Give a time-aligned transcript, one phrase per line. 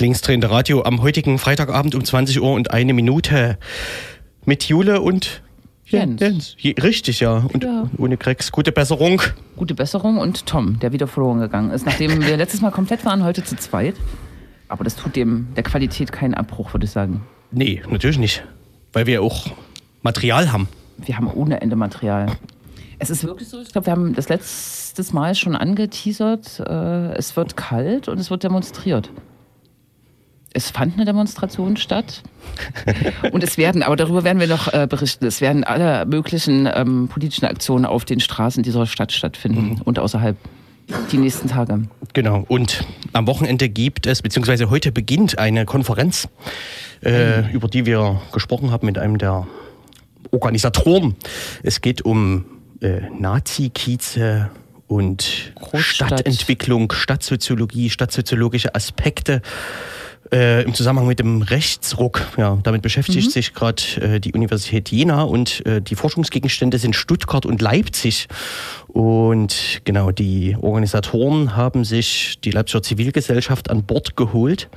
[0.00, 3.58] Linksdrehende Radio am heutigen Freitagabend um 20 Uhr und eine Minute
[4.44, 5.42] mit Jule und
[5.84, 6.20] Jens.
[6.20, 6.56] Jens.
[6.82, 7.44] Richtig, ja.
[7.52, 7.90] Und ja.
[7.98, 8.52] ohne Grex.
[8.52, 9.20] Gute Besserung.
[9.56, 13.24] Gute Besserung und Tom, der wieder verloren gegangen ist, nachdem wir letztes Mal komplett waren,
[13.24, 13.96] heute zu zweit.
[14.68, 17.22] Aber das tut dem der Qualität keinen Abbruch, würde ich sagen.
[17.50, 18.44] Nee, natürlich nicht.
[18.92, 19.48] Weil wir auch
[20.02, 20.68] Material haben.
[20.98, 22.26] Wir haben ohne Ende Material.
[23.00, 27.34] Es ist wirklich so, ich glaube, wir haben das letzte Mal schon angeteasert, äh, es
[27.36, 29.10] wird kalt und es wird demonstriert
[30.52, 32.22] es fand eine Demonstration statt.
[33.32, 37.08] Und es werden, aber darüber werden wir noch äh, berichten, es werden alle möglichen ähm,
[37.08, 39.82] politischen Aktionen auf den Straßen dieser Stadt stattfinden mhm.
[39.82, 40.36] und außerhalb
[41.12, 41.82] die nächsten Tage.
[42.14, 42.44] Genau.
[42.48, 46.28] Und am Wochenende gibt es, beziehungsweise heute beginnt eine Konferenz,
[47.02, 47.50] äh, mhm.
[47.50, 49.46] über die wir gesprochen haben mit einem der
[50.32, 51.14] Organisatoren.
[51.62, 52.44] Es geht um
[52.80, 54.50] äh, Nazi-Kieze
[54.88, 56.08] und Großstadt.
[56.08, 59.42] Stadtentwicklung, Stadtsoziologie, stadtsoziologische Aspekte
[60.32, 62.26] äh, im Zusammenhang mit dem Rechtsruck.
[62.36, 63.30] Ja, damit beschäftigt mhm.
[63.30, 68.28] sich gerade äh, die Universität Jena und äh, die Forschungsgegenstände sind Stuttgart und Leipzig.
[68.88, 74.68] Und genau, die Organisatoren haben sich die Leipziger Zivilgesellschaft an Bord geholt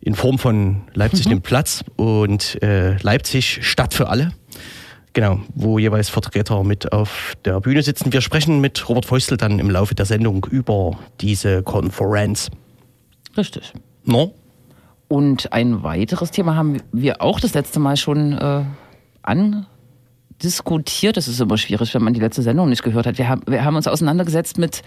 [0.00, 1.32] in Form von Leipzig mhm.
[1.32, 4.32] nimmt Platz und äh, Leipzig Stadt für alle.
[5.12, 8.12] Genau, wo jeweils Vertreter mit auf der Bühne sitzen.
[8.12, 12.48] Wir sprechen mit Robert Feustel dann im Laufe der Sendung über diese Konferenz.
[13.36, 13.72] Richtig.
[14.04, 14.34] No?
[15.12, 18.62] Und ein weiteres Thema haben wir auch das letzte Mal schon äh,
[19.22, 21.16] andiskutiert.
[21.16, 23.18] Das ist immer schwierig, wenn man die letzte Sendung nicht gehört hat.
[23.18, 24.82] Wir haben, wir haben uns auseinandergesetzt mit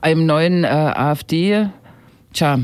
[0.00, 1.68] einem neuen äh, AfD,
[2.32, 2.60] tja,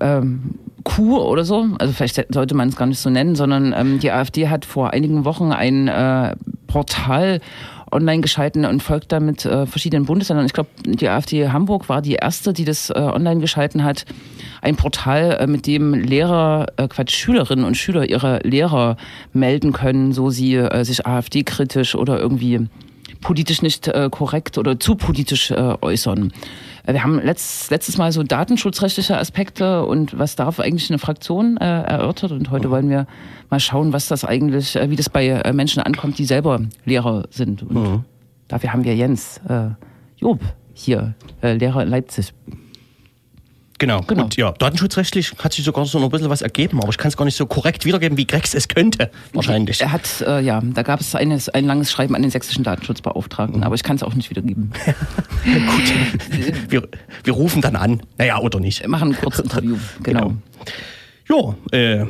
[0.00, 1.66] ähm, Coup oder so.
[1.78, 4.94] Also vielleicht sollte man es gar nicht so nennen, sondern ähm, die AfD hat vor
[4.94, 6.36] einigen Wochen ein äh,
[6.68, 7.42] Portal
[7.92, 10.46] online geschalten und folgt damit äh, verschiedenen Bundesländern.
[10.46, 14.04] Ich glaube, die AfD Hamburg war die erste, die das äh, online geschalten hat.
[14.62, 18.96] Ein Portal, äh, mit dem Lehrer, äh, Quatsch, Schülerinnen und Schüler ihre Lehrer
[19.32, 22.68] melden können, so sie äh, sich AfD-kritisch oder irgendwie
[23.20, 26.32] politisch nicht äh, korrekt oder zu politisch äh, äußern.
[26.86, 31.56] Äh, wir haben letzt, letztes Mal so datenschutzrechtliche Aspekte und was darf eigentlich eine Fraktion
[31.56, 33.06] äh, erörtert und heute wollen wir
[33.50, 37.24] mal schauen, was das eigentlich, äh, wie das bei äh, Menschen ankommt, die selber Lehrer
[37.30, 37.62] sind.
[37.62, 38.04] Und mhm.
[38.48, 39.70] dafür haben wir Jens äh,
[40.16, 40.40] Job
[40.72, 42.32] hier, äh, Lehrer in Leipzig.
[43.80, 44.02] Genau.
[44.02, 44.24] genau.
[44.24, 47.08] Und ja, datenschutzrechtlich hat sich sogar so noch ein bisschen was ergeben, aber ich kann
[47.08, 49.80] es gar nicht so korrekt wiedergeben, wie Grex es könnte, wahrscheinlich.
[49.80, 53.60] Er hat, äh, ja, da gab es eines, ein langes Schreiben an den sächsischen Datenschutzbeauftragten,
[53.60, 53.62] mhm.
[53.64, 54.72] aber ich kann es auch nicht wiedergeben.
[55.44, 55.94] Gut.
[56.70, 56.88] Wir,
[57.24, 58.02] wir, rufen dann an.
[58.18, 58.80] Naja, oder nicht.
[58.82, 60.34] Wir machen ein kurzes Interview, genau.
[61.26, 61.56] genau.
[61.72, 62.06] Ja, äh,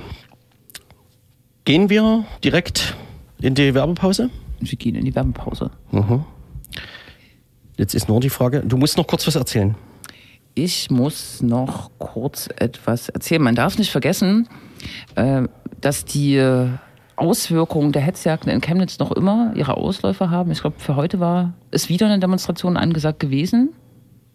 [1.64, 2.96] gehen wir direkt
[3.40, 4.30] in die Werbepause?
[4.60, 5.70] Wir gehen in die Werbepause.
[5.92, 6.24] Mhm.
[7.76, 9.74] Jetzt ist nur die Frage, du musst noch kurz was erzählen.
[10.62, 13.40] Ich muss noch kurz etwas erzählen.
[13.40, 14.46] Man darf nicht vergessen,
[15.14, 15.44] äh,
[15.80, 16.38] dass die
[17.16, 20.50] Auswirkungen der Hetzjagden in Chemnitz noch immer ihre Ausläufer haben.
[20.50, 23.70] Ich glaube, für heute war es wieder eine Demonstration angesagt gewesen,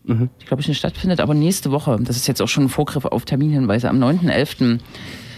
[0.04, 0.30] mhm.
[0.42, 1.20] die, glaube ich, nicht stattfindet.
[1.20, 4.80] Aber nächste Woche, das ist jetzt auch schon ein Vorgriff auf Terminhinweise, am 9.11.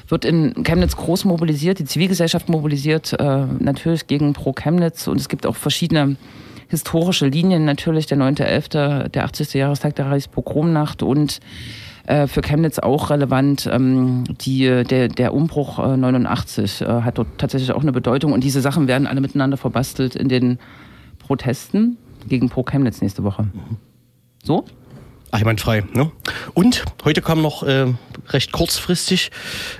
[0.07, 5.05] wird in Chemnitz groß mobilisiert, die Zivilgesellschaft mobilisiert, äh, natürlich gegen Pro Chemnitz.
[5.07, 6.15] Und es gibt auch verschiedene
[6.67, 9.53] historische Linien natürlich, der 9.11., der 80.
[9.53, 11.39] Jahrestag der Reichspogromnacht und
[12.07, 13.69] äh, für Chemnitz auch relevant.
[13.71, 18.43] Ähm, die, der, der Umbruch äh, 89 äh, hat dort tatsächlich auch eine Bedeutung und
[18.43, 20.59] diese Sachen werden alle miteinander verbastelt in den
[21.19, 21.97] Protesten
[22.27, 23.47] gegen Pro Chemnitz nächste Woche.
[24.43, 24.65] So?
[25.31, 25.83] Einwandfrei.
[25.93, 26.11] Ne?
[26.53, 27.87] Und heute kam noch äh,
[28.29, 29.31] recht kurzfristig,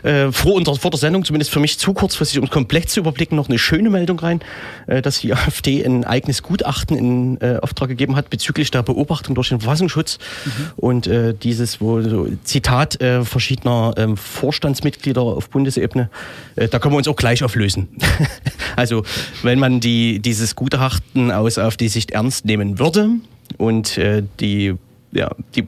[0.03, 3.00] äh, vor, unter, vor der Sendung, zumindest für mich zu kurzfristig, um es komplett zu
[3.00, 4.42] überblicken, noch eine schöne Meldung rein,
[4.88, 9.36] äh, dass die AfD ein eigenes Gutachten in äh, Auftrag gegeben hat bezüglich der Beobachtung
[9.36, 10.18] durch den Verfassungsschutz.
[10.45, 10.51] Mhm.
[10.75, 16.10] Und äh, dieses, wo so Zitat äh, verschiedener äh, Vorstandsmitglieder auf Bundesebene,
[16.56, 17.88] äh, da können wir uns auch gleich auflösen.
[18.75, 19.04] also
[19.44, 23.12] wenn man die, dieses Gutachten aus AfD-Sicht ernst nehmen würde,
[23.57, 24.75] und äh, die
[25.12, 25.65] ja, die,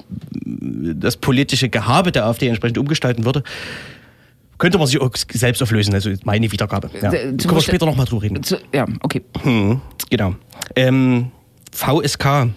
[0.95, 3.43] das politische Gehabe der AfD entsprechend umgestalten würde,
[4.57, 5.93] könnte man sich auch selbst auflösen.
[5.93, 6.89] Also meine Wiedergabe.
[7.01, 7.11] Ja.
[7.11, 8.41] Äh, Können wir später nochmal drüber reden.
[8.73, 9.23] Ja, okay.
[9.41, 10.35] Hm, genau.
[10.75, 11.31] Ähm,
[11.71, 12.49] VSK,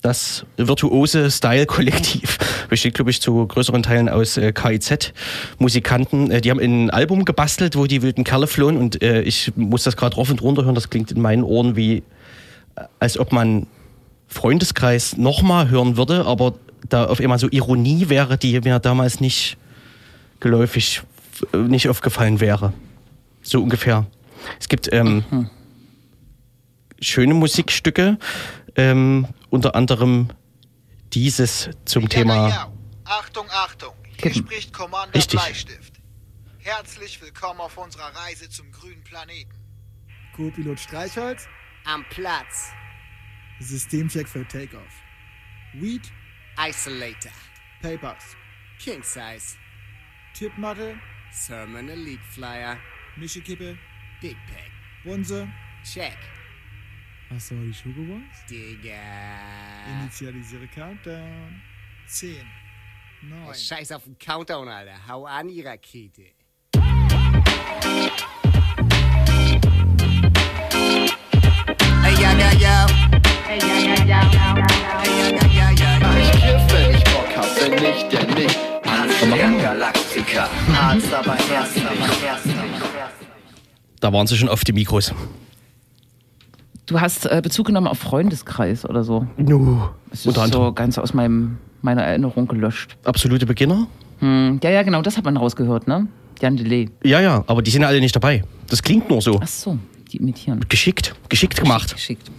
[0.00, 2.38] das virtuose Style-Kollektiv.
[2.68, 6.30] Besteht, glaube ich, zu größeren Teilen aus äh, KIZ-Musikanten.
[6.30, 9.84] Äh, die haben ein Album gebastelt, wo die wilden Kerle flohen und äh, ich muss
[9.84, 10.74] das gerade rauf und runter hören.
[10.74, 11.98] Das klingt in meinen Ohren wie,
[12.76, 13.66] äh, als ob man
[14.28, 16.54] Freundeskreis nochmal hören würde, aber
[16.88, 19.56] da auf einmal so Ironie wäre, die mir damals nicht
[20.40, 21.02] geläufig,
[21.52, 22.72] äh, nicht aufgefallen wäre.
[23.42, 24.06] So ungefähr.
[24.60, 25.50] Es gibt ähm, mhm.
[27.00, 28.18] schöne Musikstücke,
[28.76, 30.28] ähm, unter anderem
[31.12, 32.48] dieses zum ja, Thema.
[32.48, 32.72] Ja.
[33.04, 34.46] Achtung, Achtung, hier Kippen.
[34.46, 35.40] spricht Commander Richtig.
[35.40, 35.94] Bleistift.
[36.58, 39.50] Herzlich willkommen auf unserer Reise zum grünen Planeten.
[40.36, 41.46] Co-Pilot Streichholz.
[41.86, 42.72] Am Platz.
[43.60, 45.02] Systemcheck für Takeoff.
[45.74, 46.02] Weed.
[46.56, 47.32] Isolator.
[47.82, 48.36] Papers.
[48.78, 49.56] King Size.
[50.34, 50.96] Tippmatte.
[51.32, 52.78] Sermon Elite Flyer.
[53.16, 53.76] Mischekippe.
[54.20, 54.70] Big Pack.
[55.04, 55.48] Bunse.
[55.84, 56.16] Check.
[57.30, 58.30] Hast du die Schuhe gewonnen?
[58.48, 58.92] Digga.
[60.00, 61.60] Initialisiere Countdown.
[62.06, 62.36] 10.
[63.22, 63.54] 9.
[63.54, 65.06] Scheiß auf den Countdown, Alter.
[65.08, 66.26] Hau an, die Rakete.
[72.02, 73.17] Hey, ja, ja, ja.
[73.50, 73.62] Ich
[76.32, 78.58] kiff, wenn ich Bock hab, wenn nicht, denn nicht.
[79.22, 80.48] Der Galaktika.
[80.78, 82.46] Arzt aber erst, aber erst.
[84.00, 85.14] Da waren sie schon oft die Mikros.
[86.84, 89.26] Du hast äh, Bezug genommen auf Freundeskreis oder so.
[89.38, 89.90] No.
[90.10, 92.98] Das ist so ganz aus meinem, meiner Erinnerung gelöscht.
[93.04, 93.86] Absolute Beginner?
[94.18, 96.06] Hm, ja, ja, genau, das hat man rausgehört, ne?
[96.42, 96.90] Jan Delay.
[97.02, 98.44] Ja, ja, aber die sind ja alle nicht dabei.
[98.68, 99.40] Das klingt nur so.
[99.42, 99.78] Ach so,
[100.12, 100.60] die imitieren.
[100.68, 101.94] Geschickt, geschickt gemacht.
[101.94, 102.26] Geschickt.
[102.26, 102.38] geschickt.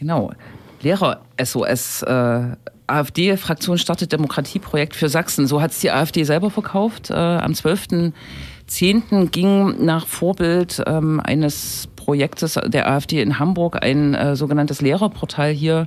[0.00, 0.32] Genau.
[0.80, 2.56] Lehrer-SOS, äh,
[2.86, 5.46] AfD-Fraktion startet Demokratieprojekt für Sachsen.
[5.46, 7.10] So hat es die AfD selber verkauft.
[7.10, 9.28] Äh, am 12.10.
[9.28, 15.86] ging nach Vorbild ähm, eines Projektes der AfD in Hamburg ein äh, sogenanntes Lehrerportal hier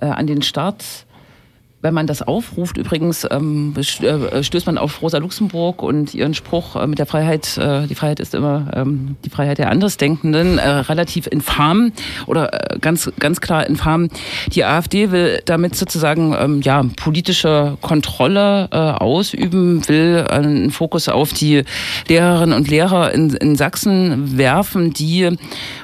[0.00, 1.06] äh, an den Start
[1.84, 6.76] wenn man das aufruft, übrigens ähm, äh, stößt man auf Rosa Luxemburg und ihren Spruch
[6.76, 10.66] äh, mit der Freiheit, äh, die Freiheit ist immer ähm, die Freiheit der Andersdenkenden, äh,
[10.66, 11.92] relativ infam
[12.26, 14.08] oder äh, ganz, ganz klar infam.
[14.52, 21.34] Die AfD will damit sozusagen ähm, ja, politische Kontrolle äh, ausüben, will einen Fokus auf
[21.34, 21.64] die
[22.08, 25.28] Lehrerinnen und Lehrer in, in Sachsen werfen, die,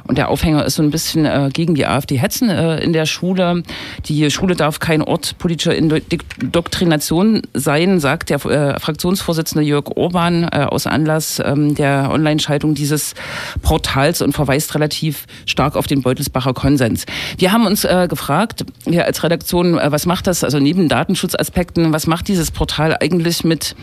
[0.06, 3.62] und der Aufhänger ist so ein bisschen gegen die AfD hetzen in der Schule.
[4.06, 10.66] Die Schule darf kein Ort politischer Indoktrination sein, sagt der äh, Fraktionsvorsitzende Jörg Orban äh,
[10.68, 13.14] aus Anlass ähm, der Online-Schaltung dieses
[13.62, 17.06] Portals und verweist relativ stark auf den Beutelsbacher Konsens.
[17.38, 21.92] Wir haben uns äh, gefragt, hier als Redaktion, äh, was macht das, also neben Datenschutzaspekten,
[21.92, 23.74] was macht dieses Portal eigentlich mit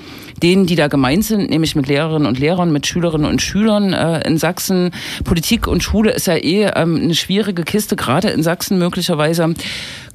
[0.42, 4.28] denen, die da gemeint sind, nämlich mit Lehrerinnen und Lehrern, mit Schülerinnen und Schülern äh,
[4.28, 4.92] in Sachsen.
[5.24, 9.54] Politik und Schule ist ja eh ähm, eine schwierige Kiste, gerade in Sachsen möglicherweise.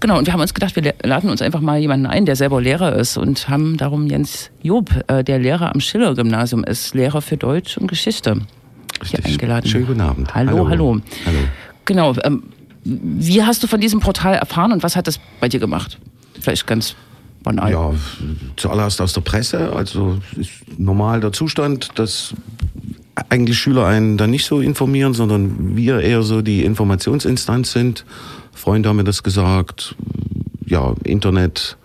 [0.02, 2.60] Genau, und wir haben uns gedacht, wir laden uns einfach mal jemanden ein, der selber
[2.60, 7.36] Lehrer ist und haben darum Jens Job, äh, der Lehrer am Schiller-Gymnasium ist, Lehrer für
[7.36, 8.40] Deutsch und Geschichte,
[9.04, 9.70] hier eingeladen.
[9.70, 10.34] Schönen guten Abend.
[10.34, 10.68] Hallo, hallo.
[10.68, 11.00] Hallo.
[11.24, 11.38] hallo.
[11.84, 12.42] Genau, ähm,
[12.82, 16.00] wie hast du von diesem Portal erfahren und was hat das bei dir gemacht?
[16.40, 16.96] Vielleicht ganz
[17.44, 17.70] banal.
[17.70, 17.94] Ja,
[18.56, 19.72] zuallererst aus der Presse.
[19.72, 22.34] Also ist normal der Zustand, dass
[23.28, 28.04] eigentlich Schüler einen da nicht so informieren, sondern wir eher so die Informationsinstanz sind.
[28.52, 29.94] Freunde haben mir das gesagt.
[30.66, 31.76] Ja, Internet.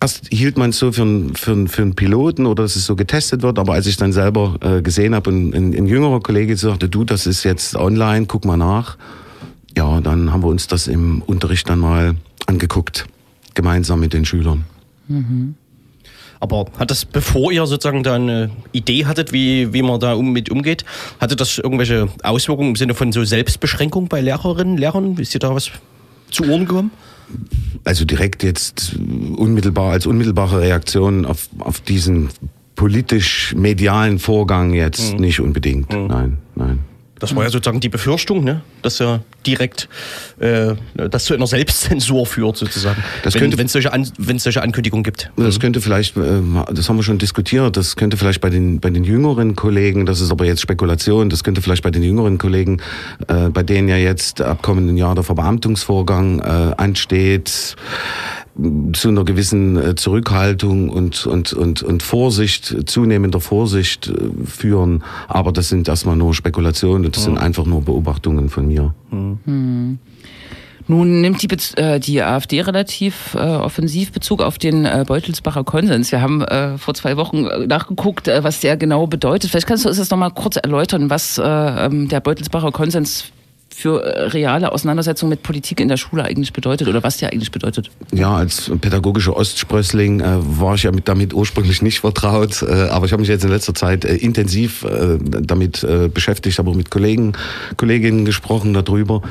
[0.00, 2.94] Erst hielt man es so für, einen, für, für einen Piloten oder dass es so
[2.94, 6.56] getestet wird, aber als ich dann selber äh, gesehen habe und ein, ein jüngerer Kollege
[6.56, 8.96] sagte, du, das ist jetzt online, guck mal nach.
[9.76, 12.14] Ja, dann haben wir uns das im Unterricht dann mal
[12.46, 13.06] angeguckt,
[13.54, 14.64] gemeinsam mit den Schülern.
[15.08, 15.56] Mhm.
[16.40, 20.32] Aber hat das, bevor ihr sozusagen da eine Idee hattet, wie, wie man da um,
[20.32, 20.84] mit umgeht,
[21.20, 25.16] hatte das irgendwelche Auswirkungen im Sinne von so Selbstbeschränkung bei Lehrerinnen, Lehrern?
[25.16, 25.70] Ist dir da was
[26.30, 26.90] zu Ohren gekommen?
[27.84, 28.96] Also direkt jetzt
[29.36, 32.30] unmittelbar, als unmittelbare Reaktion auf, auf diesen
[32.74, 35.20] politisch-medialen Vorgang jetzt mhm.
[35.20, 35.92] nicht unbedingt.
[35.92, 36.06] Mhm.
[36.06, 36.78] Nein, nein.
[37.18, 38.62] Das war ja sozusagen die Befürchtung, ne?
[38.82, 39.88] dass er direkt
[40.38, 43.02] äh, das zu einer Selbstzensur führt, sozusagen.
[43.22, 44.06] Das wenn, könnte, wenn es solche, An,
[44.36, 45.30] solche Ankündigungen gibt.
[45.36, 45.60] Das mhm.
[45.60, 46.40] könnte vielleicht, äh,
[46.72, 50.20] das haben wir schon diskutiert, das könnte vielleicht bei den, bei den jüngeren Kollegen, das
[50.20, 52.80] ist aber jetzt Spekulation, das könnte vielleicht bei den jüngeren Kollegen,
[53.26, 57.76] äh, bei denen ja jetzt ab kommenden Jahr der Verbeamtungsvorgang äh, ansteht,
[58.92, 65.04] zu einer gewissen äh, Zurückhaltung und, und, und, und Vorsicht, zunehmender Vorsicht äh, führen.
[65.28, 67.34] Aber das sind erstmal nur Spekulationen und das mhm.
[67.34, 68.94] sind einfach nur Beobachtungen von mir.
[69.10, 69.98] Mhm.
[70.90, 76.10] Nun nimmt die, äh, die AfD relativ äh, offensiv Bezug auf den äh, Beutelsbacher Konsens.
[76.10, 79.50] Wir haben äh, vor zwei Wochen nachgeguckt, äh, was der genau bedeutet.
[79.50, 83.26] Vielleicht kannst du uns das nochmal kurz erläutern, was äh, ähm, der Beutelsbacher Konsens
[83.74, 87.52] für äh, reale Auseinandersetzung mit Politik in der Schule eigentlich bedeutet oder was die eigentlich
[87.52, 87.90] bedeutet?
[88.12, 93.06] Ja, als pädagogischer Ostsprössling äh, war ich ja mit, damit ursprünglich nicht vertraut, äh, aber
[93.06, 96.74] ich habe mich jetzt in letzter Zeit äh, intensiv äh, damit äh, beschäftigt, habe auch
[96.74, 97.34] mit Kollegen,
[97.76, 99.22] Kolleginnen gesprochen darüber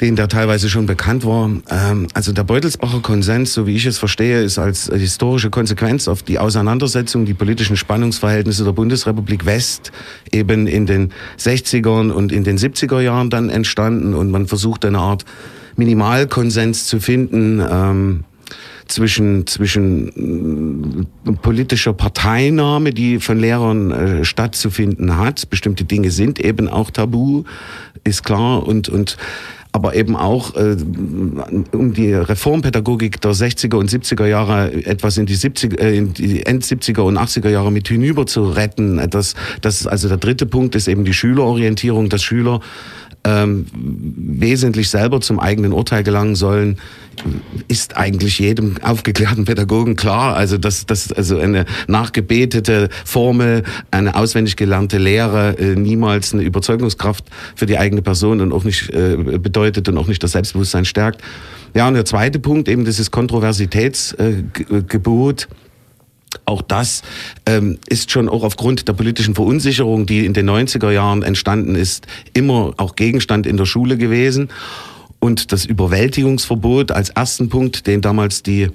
[0.00, 1.50] den da teilweise schon bekannt war.
[1.70, 6.22] Ähm, also der Beutelsbacher Konsens, so wie ich es verstehe, ist als historische Konsequenz auf
[6.22, 9.92] die Auseinandersetzung, die politischen Spannungsverhältnisse der Bundesrepublik West
[10.32, 14.98] eben in den 60er und in den 70er Jahren dann entstanden und man versucht eine
[14.98, 15.24] Art
[15.76, 17.62] Minimalkonsens zu finden.
[17.70, 18.24] Ähm,
[18.90, 25.48] zwischen, zwischen äh, politischer Parteinahme, die von Lehrern äh, stattzufinden hat.
[25.48, 27.44] Bestimmte Dinge sind eben auch tabu,
[28.04, 28.66] ist klar.
[28.66, 29.16] Und, und
[29.72, 30.76] aber eben auch äh,
[31.72, 36.44] um die Reformpädagogik der 60er und 70er Jahre etwas in die, 70, äh, in die
[36.44, 39.00] End 70er und 80er Jahre mit hinüber zu retten.
[39.10, 42.60] Das, das also der dritte Punkt ist eben die Schülerorientierung, dass Schüler
[43.24, 46.78] ähm, wesentlich selber zum eigenen Urteil gelangen sollen,
[47.68, 50.36] ist eigentlich jedem aufgeklärten Pädagogen klar.
[50.36, 57.24] Also dass, dass also eine nachgebetete Formel, eine auswendig gelernte Lehre äh, niemals eine Überzeugungskraft
[57.54, 61.22] für die eigene Person und auch nicht äh, bedeutet und auch nicht das Selbstbewusstsein stärkt.
[61.74, 65.42] Ja, und der zweite Punkt, eben dieses Kontroversitätsgebot.
[65.42, 65.46] Äh,
[66.44, 67.02] auch das
[67.46, 72.06] ähm, ist schon auch aufgrund der politischen Verunsicherung, die in den 90er Jahren entstanden ist,
[72.32, 74.48] immer auch Gegenstand in der Schule gewesen.
[75.18, 78.68] Und das Überwältigungsverbot als ersten Punkt, den damals die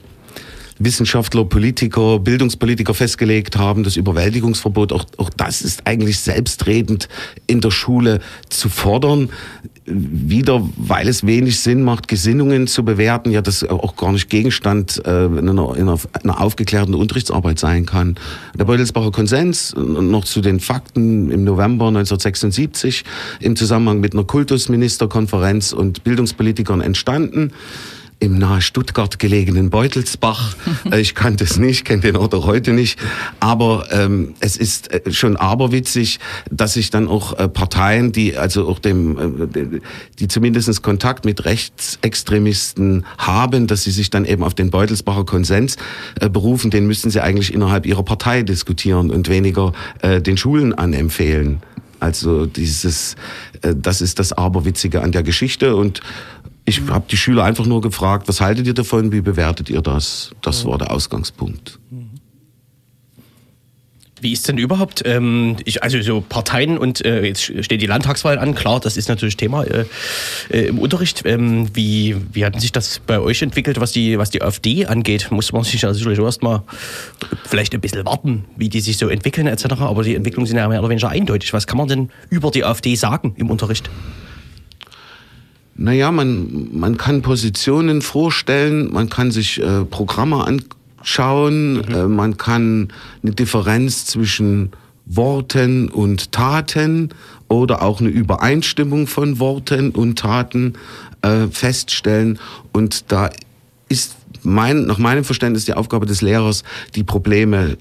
[0.80, 7.08] Wissenschaftler, Politiker, Bildungspolitiker festgelegt haben, das Überwältigungsverbot, auch, auch das ist eigentlich selbstredend
[7.48, 9.30] in der Schule zu fordern
[9.88, 15.02] wieder, weil es wenig Sinn macht, Gesinnungen zu bewerten, ja, das auch gar nicht Gegenstand
[15.06, 18.16] äh, in, einer, in einer, aufgeklärten Unterrichtsarbeit sein kann.
[18.58, 23.04] Der Beutelsbacher Konsens, noch zu den Fakten im November 1976
[23.40, 27.52] im Zusammenhang mit einer Kultusministerkonferenz und Bildungspolitikern entstanden
[28.20, 30.56] im nahe Stuttgart gelegenen Beutelsbach.
[30.92, 33.00] Äh, ich kannte es nicht, kenne den Ort auch heute nicht.
[33.40, 36.20] Aber ähm, es ist äh, schon aberwitzig,
[36.52, 39.80] dass sich dann auch äh, Parteien, die also auch dem, äh,
[40.20, 45.78] die zumindest Kontakt mit Rechtsextremisten haben, dass sie sich dann eben auf den Beutelsbacher Konsens
[46.20, 50.74] äh, berufen, den müssten sie eigentlich innerhalb ihrer Partei diskutieren und weniger äh, den Schulen
[50.74, 51.64] anempfehlen.
[52.00, 53.16] Also dieses,
[53.62, 56.02] das ist das Aberwitzige an der Geschichte und
[56.66, 60.32] ich habe die Schüler einfach nur gefragt, was haltet ihr davon, wie bewertet ihr das?
[60.42, 61.80] Das war der Ausgangspunkt.
[64.22, 68.40] Wie ist denn überhaupt, ähm, ich, also so Parteien und äh, jetzt steht die Landtagswahl
[68.40, 69.86] an, klar, das ist natürlich Thema äh,
[70.50, 71.24] äh, im Unterricht.
[71.26, 75.30] Ähm, wie, wie hat sich das bei euch entwickelt, was die, was die AfD angeht?
[75.30, 76.64] Muss man sich natürlich erstmal
[77.46, 79.66] vielleicht ein bisschen warten, wie die sich so entwickeln etc.
[79.82, 81.54] Aber die Entwicklungen sind ja mehr oder weniger eindeutig.
[81.54, 83.92] Was kann man denn über die AfD sagen im Unterricht?
[85.78, 91.94] Naja, man, man kann Positionen vorstellen, man kann sich äh, Programme anschauen, mhm.
[91.94, 92.90] äh, man kann
[93.22, 94.72] eine Differenz zwischen
[95.06, 97.10] Worten und Taten
[97.50, 100.74] oder auch eine Übereinstimmung von Worten und Taten
[101.22, 102.40] äh, feststellen.
[102.72, 103.30] Und da
[103.90, 106.64] ist mein, nach meinem Verständnis die Aufgabe des Lehrers,
[106.96, 107.78] die Probleme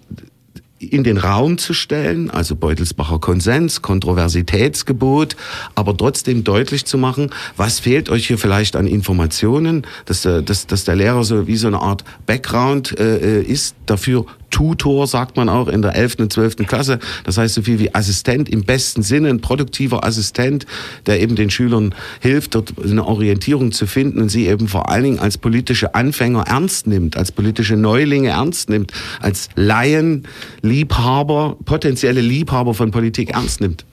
[0.78, 5.37] in den Raum zu stellen, also Beutelsbacher Konsens, Kontroversitätsgebot,
[5.75, 10.66] aber trotzdem deutlich zu machen, was fehlt euch hier vielleicht an Informationen, dass, äh, dass,
[10.66, 15.37] dass der Lehrer so wie so eine Art Background äh, äh ist, dafür Tutor, sagt
[15.37, 16.21] man auch in der 11.
[16.21, 16.59] und 12.
[16.69, 17.01] Klasse.
[17.25, 20.65] Das heißt so viel wie Assistent im besten Sinne, ein produktiver Assistent,
[21.07, 25.03] der eben den Schülern hilft, dort eine Orientierung zu finden und sie eben vor allen
[25.03, 30.29] Dingen als politische Anfänger ernst nimmt, als politische Neulinge ernst nimmt, als Laien,
[30.63, 33.85] Liebhaber, potenzielle Liebhaber von Politik ernst nimmt.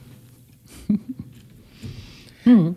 [2.44, 2.76] Hm.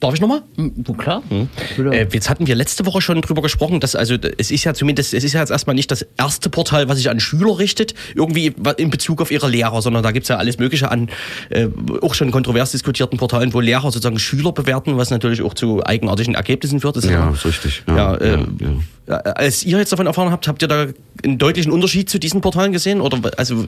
[0.00, 0.42] Darf ich nochmal?
[0.56, 1.22] Hm, klar.
[1.28, 1.48] Hm.
[1.92, 5.12] Äh, jetzt hatten wir letzte Woche schon drüber gesprochen, dass also es ist ja zumindest,
[5.12, 8.54] es ist ja jetzt erstmal nicht das erste Portal, was sich an Schüler richtet, irgendwie
[8.76, 11.08] in Bezug auf ihre Lehrer, sondern da gibt es ja alles Mögliche an
[11.50, 11.66] äh,
[12.00, 16.34] auch schon kontrovers diskutierten Portalen, wo Lehrer sozusagen Schüler bewerten, was natürlich auch zu eigenartigen
[16.34, 16.96] Ergebnissen führt.
[16.96, 17.82] Das ja, ist richtig.
[17.88, 18.44] Ja, ja, äh,
[19.08, 20.86] ja, Als ihr jetzt davon erfahren habt, habt ihr da
[21.24, 23.00] einen deutlichen Unterschied zu diesen Portalen gesehen?
[23.00, 23.66] Oder also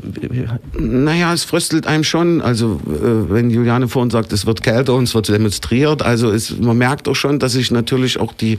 [0.79, 2.41] naja, es fröstelt einem schon.
[2.41, 6.35] Also äh, wenn Juliane vorhin sagt, es wird kälter und es wird demonstriert, also also
[6.35, 8.59] es, man merkt auch schon, dass sich natürlich auch die,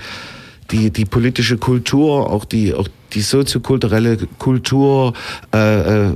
[0.71, 5.13] die, die politische Kultur, auch die, auch die soziokulturelle Kultur
[5.53, 6.13] äh, äh,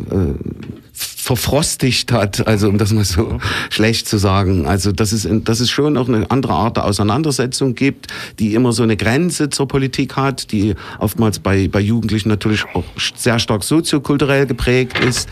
[0.94, 3.38] verfrostigt hat, also um das mal so ja.
[3.70, 4.66] schlecht zu sagen.
[4.66, 8.08] Also dass es, dass es schon auch eine andere Art der Auseinandersetzung gibt,
[8.40, 12.86] die immer so eine Grenze zur Politik hat, die oftmals bei, bei Jugendlichen natürlich auch
[13.16, 15.30] sehr stark soziokulturell geprägt ist.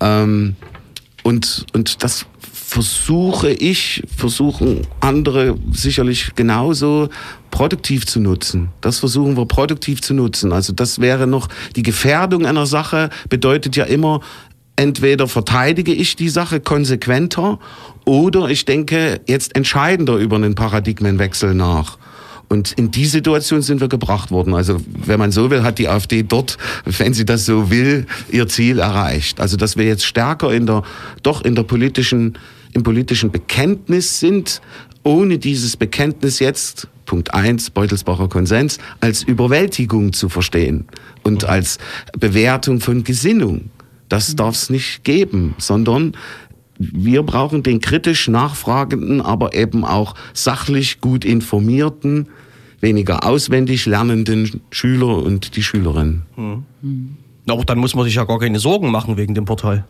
[0.00, 0.56] Ähm,
[1.22, 2.26] und, und das
[2.72, 7.10] versuche ich, versuchen andere sicherlich genauso
[7.50, 8.70] produktiv zu nutzen.
[8.80, 10.54] Das versuchen wir produktiv zu nutzen.
[10.54, 14.20] Also das wäre noch die Gefährdung einer Sache bedeutet ja immer,
[14.76, 17.58] entweder verteidige ich die Sache konsequenter
[18.06, 21.98] oder ich denke jetzt entscheidender über einen Paradigmenwechsel nach.
[22.52, 24.52] Und in die Situation sind wir gebracht worden.
[24.52, 28.46] Also wenn man so will, hat die AfD dort, wenn sie das so will, ihr
[28.46, 29.40] Ziel erreicht.
[29.40, 30.82] Also dass wir jetzt stärker in der,
[31.22, 32.38] doch in der politischen,
[32.72, 34.60] im politischen Bekenntnis sind,
[35.02, 40.86] ohne dieses Bekenntnis jetzt, Punkt eins Beutelsbacher Konsens, als Überwältigung zu verstehen
[41.22, 41.78] und als
[42.18, 43.70] Bewertung von Gesinnung.
[44.08, 46.16] Das darf es nicht geben, sondern
[46.78, 52.28] wir brauchen den kritisch nachfragenden, aber eben auch sachlich gut informierten,
[52.80, 56.22] weniger auswendig lernenden Schüler und die Schülerin.
[56.34, 56.64] Hm.
[57.48, 59.84] Aber dann muss man sich ja gar keine Sorgen machen wegen dem Portal.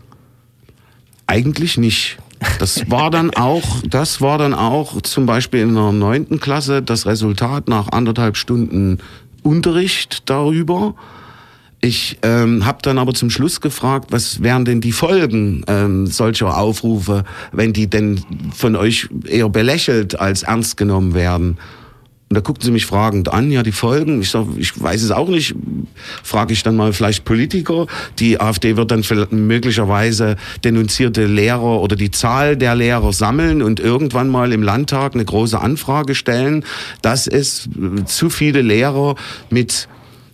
[1.26, 2.18] Eigentlich nicht.
[2.58, 7.06] Das war dann auch, das war dann auch zum Beispiel in der neunten Klasse das
[7.06, 8.98] Resultat nach anderthalb Stunden
[9.42, 10.94] Unterricht darüber.
[11.80, 16.56] Ich ähm, habe dann aber zum Schluss gefragt, was wären denn die Folgen ähm, solcher
[16.56, 18.20] Aufrufe, wenn die denn
[18.54, 21.58] von euch eher belächelt als ernst genommen werden?
[22.32, 24.22] Und da guckten sie mich fragend an, ja, die Folgen.
[24.22, 25.54] Ich sag, ich weiß es auch nicht.
[26.22, 27.86] Frage ich dann mal vielleicht Politiker.
[28.18, 34.30] Die AfD wird dann möglicherweise denunzierte Lehrer oder die Zahl der Lehrer sammeln und irgendwann
[34.30, 36.64] mal im Landtag eine große Anfrage stellen,
[37.02, 37.68] dass es
[38.06, 39.16] zu viele Lehrer
[39.50, 39.88] mit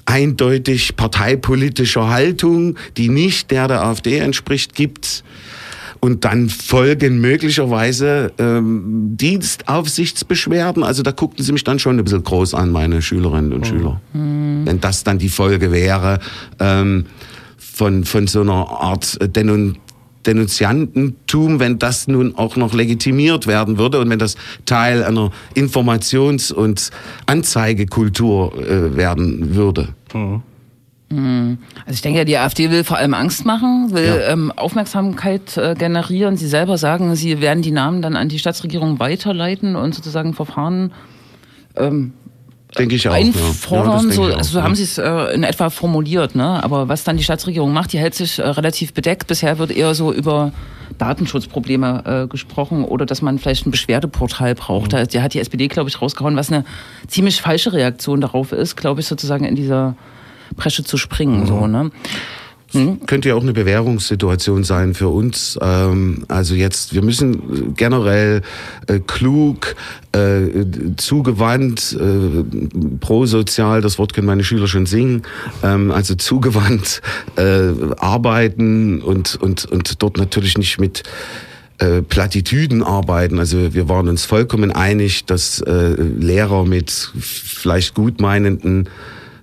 [0.06, 5.24] eindeutig parteipolitischer Haltung, die nicht der der AfD entspricht, gibt
[6.00, 10.82] und dann folgen möglicherweise ähm, Dienstaufsichtsbeschwerden.
[10.82, 13.64] Also da guckten sie mich dann schon ein bisschen groß an, meine Schülerinnen und oh.
[13.64, 14.00] Schüler.
[14.12, 14.62] Mhm.
[14.64, 16.20] Wenn das dann die Folge wäre
[16.60, 17.06] ähm,
[17.56, 19.78] von, von so einer Art Denun
[20.26, 24.36] Denunziantentum, wenn das nun auch noch legitimiert werden würde und wenn das
[24.66, 26.90] Teil einer Informations- und
[27.26, 29.88] Anzeigekultur äh, werden würde.
[30.12, 30.42] Mhm.
[31.10, 31.58] Hm.
[31.86, 34.32] Also ich denke, die AfD will vor allem Angst machen, will ja.
[34.32, 36.36] ähm, Aufmerksamkeit äh, generieren.
[36.36, 40.92] Sie selber sagen, sie werden die Namen dann an die Staatsregierung weiterleiten und sozusagen Verfahren
[41.76, 42.12] ähm,
[42.76, 44.08] Denke ich auch, einfordern.
[44.08, 44.14] Ja.
[44.14, 46.34] so, also so haben sie es äh, in etwa formuliert.
[46.34, 46.62] Ne?
[46.62, 49.26] Aber was dann die Staatsregierung macht, die hält sich äh, relativ bedeckt.
[49.26, 50.52] Bisher wird eher so über
[50.98, 54.92] Datenschutzprobleme äh, gesprochen oder dass man vielleicht ein Beschwerdeportal braucht.
[54.92, 55.06] Mhm.
[55.10, 56.64] Da hat die SPD, glaube ich, rausgehauen, was eine
[57.06, 59.96] ziemlich falsche Reaktion darauf ist, glaube ich, sozusagen in dieser
[60.56, 61.40] Presche zu springen.
[61.40, 61.46] Mhm.
[61.46, 61.90] So, ne?
[62.72, 63.06] Hm?
[63.06, 65.58] Könnte ja auch eine Bewährungssituation sein für uns.
[65.62, 68.42] Ähm, also jetzt, wir müssen generell
[68.86, 69.74] äh, klug,
[70.12, 70.48] äh,
[70.96, 72.44] zugewandt, äh,
[73.00, 75.22] prosozial, das Wort können meine Schüler schon singen,
[75.62, 77.00] ähm, also zugewandt
[77.36, 81.04] äh, arbeiten und, und, und dort natürlich nicht mit
[81.78, 83.38] äh, Plattitüden arbeiten.
[83.38, 88.90] Also wir waren uns vollkommen einig, dass äh, Lehrer mit vielleicht gutmeinenden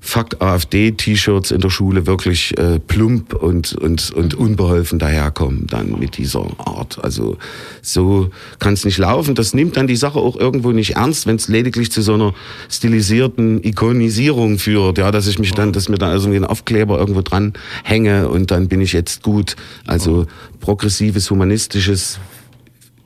[0.07, 6.17] Fuck AfD-T-Shirts in der Schule wirklich äh, plump und, und, und unbeholfen daherkommen dann mit
[6.17, 7.03] dieser Art.
[7.03, 7.37] Also
[7.81, 9.33] so kann es nicht laufen.
[9.33, 12.35] Das nimmt dann die Sache auch irgendwo nicht ernst, wenn es lediglich zu so einer
[12.69, 17.21] stilisierten Ikonisierung führt, ja, dass ich mich dann, dass mir dann also ein Aufkleber irgendwo
[17.21, 19.55] dran hänge und dann bin ich jetzt gut.
[19.87, 20.27] Also
[20.59, 22.19] progressives, humanistisches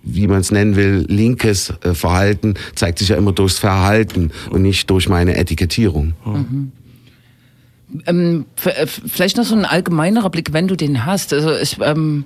[0.03, 4.61] wie man es nennen will, linkes äh, Verhalten zeigt sich ja immer durchs Verhalten und
[4.61, 6.13] nicht durch meine Etikettierung.
[6.25, 6.71] Mhm.
[8.05, 11.33] Ähm, äh, vielleicht noch so ein allgemeinerer Blick, wenn du den hast.
[11.33, 12.25] Also ich ähm,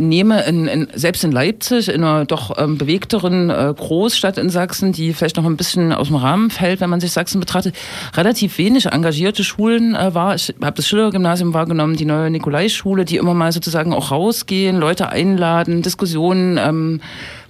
[0.00, 4.92] nehme in, in, selbst in Leipzig, in einer doch ähm, bewegteren äh, Großstadt in Sachsen,
[4.92, 7.76] die vielleicht noch ein bisschen aus dem Rahmen fällt, wenn man sich Sachsen betrachtet,
[8.16, 10.34] relativ wenig engagierte Schulen äh, war.
[10.34, 15.10] Ich habe das Schiller-Gymnasium wahrgenommen, die neue Nikolai-Schule, die immer mal sozusagen auch rausgehen, Leute
[15.10, 17.00] einladen, Diskussionen ähm,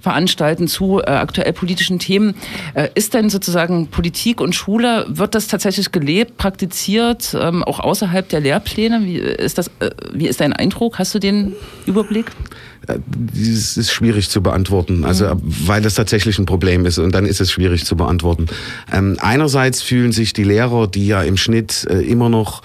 [0.01, 2.35] veranstalten zu äh, aktuell politischen Themen.
[2.73, 8.27] Äh, ist denn sozusagen Politik und Schule, wird das tatsächlich gelebt, praktiziert, ähm, auch außerhalb
[8.27, 9.01] der Lehrpläne?
[9.03, 10.99] Wie ist, das, äh, wie ist dein Eindruck?
[10.99, 11.53] Hast du den
[11.85, 12.31] Überblick?
[12.87, 15.41] Äh, das ist schwierig zu beantworten, also mhm.
[15.67, 18.47] weil das tatsächlich ein Problem ist und dann ist es schwierig zu beantworten.
[18.91, 22.61] Ähm, einerseits fühlen sich die Lehrer, die ja im Schnitt äh, immer noch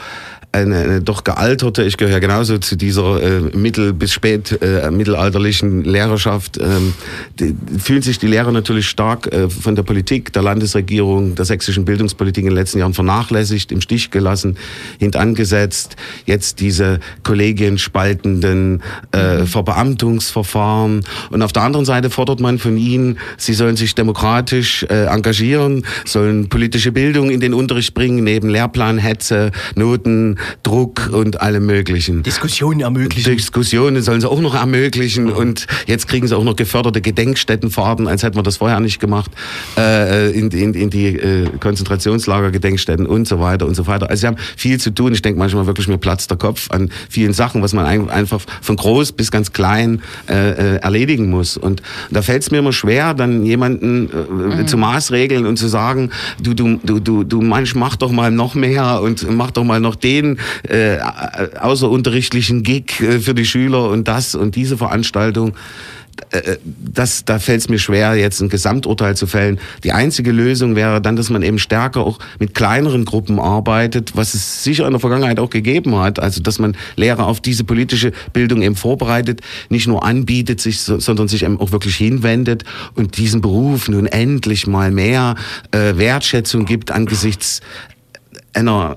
[0.57, 5.85] eine, eine doch gealterte, ich gehöre genauso zu dieser äh, mittel- bis spät äh, mittelalterlichen
[5.85, 6.95] Lehrerschaft, ähm,
[7.38, 11.85] die, fühlen sich die Lehrer natürlich stark äh, von der Politik, der Landesregierung, der sächsischen
[11.85, 14.57] Bildungspolitik in den letzten Jahren vernachlässigt, im Stich gelassen,
[14.99, 15.97] hintangesetzt.
[16.25, 19.47] Jetzt diese Kollegien spaltenden äh, mhm.
[19.47, 21.05] Verbeamtungsverfahren.
[21.31, 25.85] Und auf der anderen Seite fordert man von ihnen, sie sollen sich demokratisch äh, engagieren,
[26.05, 32.23] sollen politische Bildung in den Unterricht bringen, neben Lehrplanhetze, Noten, Druck und allem möglichen.
[32.23, 33.37] Diskussionen ermöglichen.
[33.37, 38.23] Diskussionen sollen sie auch noch ermöglichen und jetzt kriegen sie auch noch geförderte Gedenkstättenfahrten, als
[38.23, 39.31] hätten wir das vorher nicht gemacht,
[39.77, 44.11] äh, in, in, in die äh, Konzentrationslager, Gedenkstätten und so weiter und so weiter.
[44.11, 45.13] Also sie haben viel zu tun.
[45.13, 48.43] Ich denke manchmal wirklich, mir platzt der Kopf an vielen Sachen, was man ein, einfach
[48.63, 51.57] von groß bis ganz klein äh, äh erledigen muss.
[51.57, 54.67] Und da fällt es mir immer schwer, dann jemanden äh, mhm.
[54.67, 56.11] zu maßregeln und zu sagen,
[56.43, 59.81] du, du, du, du, du manch mach doch mal noch mehr und mach doch mal
[59.81, 60.26] noch den
[60.69, 60.99] äh,
[61.59, 65.55] außerunterrichtlichen Gig äh, für die Schüler und das und diese Veranstaltung.
[66.31, 69.59] Äh, äh, das, da fällt es mir schwer, jetzt ein Gesamturteil zu fällen.
[69.85, 74.35] Die einzige Lösung wäre dann, dass man eben stärker auch mit kleineren Gruppen arbeitet, was
[74.35, 76.19] es sicher in der Vergangenheit auch gegeben hat.
[76.19, 81.29] Also, dass man Lehrer auf diese politische Bildung eben vorbereitet, nicht nur anbietet, sich, sondern
[81.29, 85.35] sich eben auch wirklich hinwendet und diesen Beruf nun endlich mal mehr
[85.73, 87.61] äh, Wertschätzung gibt angesichts
[88.55, 88.95] einer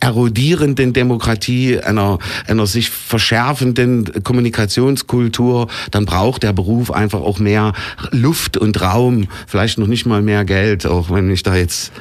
[0.00, 7.74] erodierenden Demokratie, einer, einer sich verschärfenden Kommunikationskultur, dann braucht der Beruf einfach auch mehr
[8.10, 11.92] Luft und Raum, vielleicht noch nicht mal mehr Geld, auch wenn ich da jetzt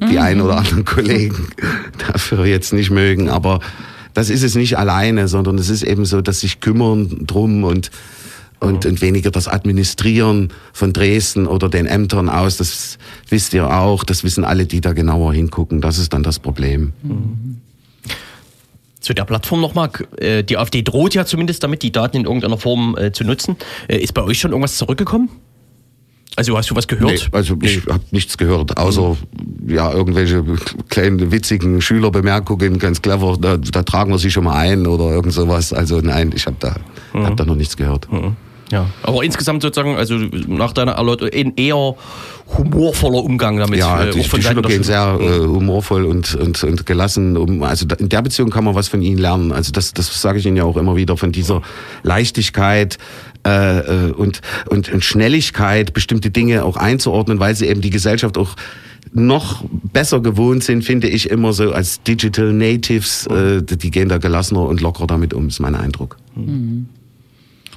[0.00, 0.18] die mhm.
[0.18, 1.48] ein oder anderen Kollegen
[2.12, 3.60] dafür jetzt nicht mögen, aber
[4.12, 7.90] das ist es nicht alleine, sondern es ist eben so, dass sich kümmern drum und
[8.60, 8.90] und, mhm.
[8.90, 12.56] und weniger das Administrieren von Dresden oder den Ämtern aus.
[12.56, 15.80] Das wisst ihr auch, das wissen alle, die da genauer hingucken.
[15.80, 16.92] Das ist dann das Problem.
[17.02, 17.60] Mhm.
[19.00, 19.90] Zu der Plattform nochmal.
[20.16, 23.56] Äh, die AfD droht ja zumindest damit, die Daten in irgendeiner Form äh, zu nutzen.
[23.88, 25.28] Äh, ist bei euch schon irgendwas zurückgekommen?
[26.34, 27.12] Also hast du was gehört?
[27.12, 29.70] Nee, also ich habe nichts gehört, außer mhm.
[29.70, 30.44] ja irgendwelche
[30.90, 33.38] kleinen witzigen Schülerbemerkungen, ganz clever.
[33.40, 35.72] Da, da, tragen wir sie schon mal ein oder irgend sowas.
[35.72, 36.76] Also nein, ich habe da,
[37.14, 37.26] mhm.
[37.26, 38.12] hab da noch nichts gehört.
[38.12, 38.36] Mhm.
[38.72, 40.16] Ja, aber insgesamt sozusagen, also
[40.48, 41.94] nach deiner Erläuterung, ein eher
[42.56, 43.78] humorvoller Umgang damit.
[43.78, 47.62] Ja, äh, die, die Schüler gehen sehr äh, humorvoll und, und, und gelassen um.
[47.62, 49.52] Also in der Beziehung kann man was von ihnen lernen.
[49.52, 51.62] Also das, das sage ich Ihnen ja auch immer wieder, von dieser
[52.02, 52.98] Leichtigkeit,
[53.46, 58.38] äh, äh, und, und, und Schnelligkeit, bestimmte Dinge auch einzuordnen, weil sie eben die Gesellschaft
[58.38, 58.56] auch
[59.12, 63.26] noch besser gewohnt sind, finde ich immer so als Digital Natives.
[63.28, 66.16] Äh, die gehen da gelassener und lockerer damit um, ist mein Eindruck.
[66.34, 66.88] Mhm.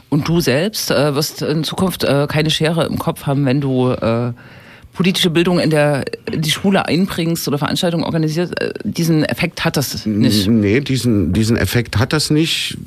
[0.09, 3.91] Und du selbst äh, wirst in Zukunft äh, keine Schere im Kopf haben, wenn du
[3.91, 4.33] äh,
[4.93, 8.59] politische Bildung in der in die Schule einbringst oder Veranstaltungen organisierst.
[8.59, 10.47] Äh, diesen Effekt hat das nicht.
[10.47, 12.77] Nee, diesen, diesen Effekt hat das nicht.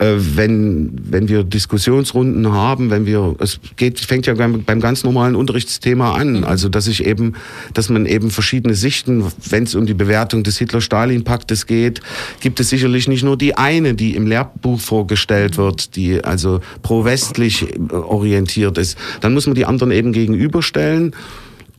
[0.00, 5.04] Äh, wenn, wenn wir Diskussionsrunden haben, wenn wir, es geht, fängt ja beim, beim ganz
[5.04, 6.38] normalen Unterrichtsthema an.
[6.38, 6.44] Mhm.
[6.44, 7.34] Also, dass ich eben,
[7.74, 12.00] dass man eben verschiedene Sichten, wenn es um die Bewertung des Hitler-Stalin-Paktes geht,
[12.40, 17.66] gibt es sicherlich nicht nur die eine, die im Lehrbuch vorgestellt wird, die also pro-westlich
[17.70, 18.96] äh, orientiert ist.
[19.20, 21.14] Dann muss man die anderen eben gegenüberstellen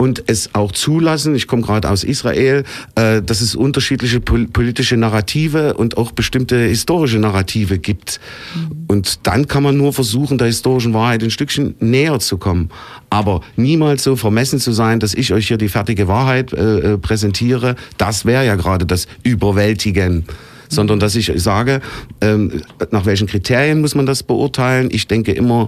[0.01, 2.63] und es auch zulassen, ich komme gerade aus Israel,
[2.95, 8.19] äh, dass es unterschiedliche politische Narrative und auch bestimmte historische Narrative gibt.
[8.55, 8.85] Mhm.
[8.87, 12.71] Und dann kann man nur versuchen, der historischen Wahrheit ein Stückchen näher zu kommen.
[13.11, 16.97] Aber niemals so vermessen zu sein, dass ich euch hier die fertige Wahrheit äh, äh
[16.97, 20.25] präsentiere, das wäre ja gerade das Überwältigen
[20.73, 21.81] sondern dass ich sage,
[22.21, 22.61] ähm,
[22.91, 24.87] nach welchen Kriterien muss man das beurteilen.
[24.89, 25.67] Ich denke immer,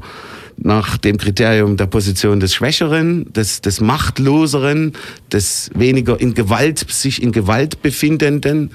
[0.58, 4.94] nach dem Kriterium der Position des Schwächeren, des, des Machtloseren,
[5.32, 8.72] des weniger in Gewalt, sich in Gewalt befindenden.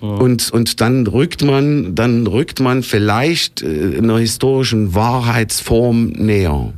[0.00, 6.72] Und, und dann rückt man, dann rückt man vielleicht äh, einer historischen Wahrheitsform näher.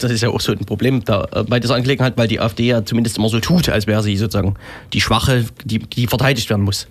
[0.00, 2.66] Das ist ja auch so ein Problem da, äh, bei dieser Angelegenheit, weil die AfD
[2.66, 4.54] ja zumindest immer so tut, als wäre sie sozusagen
[4.92, 6.86] die Schwache, die, die verteidigt werden muss.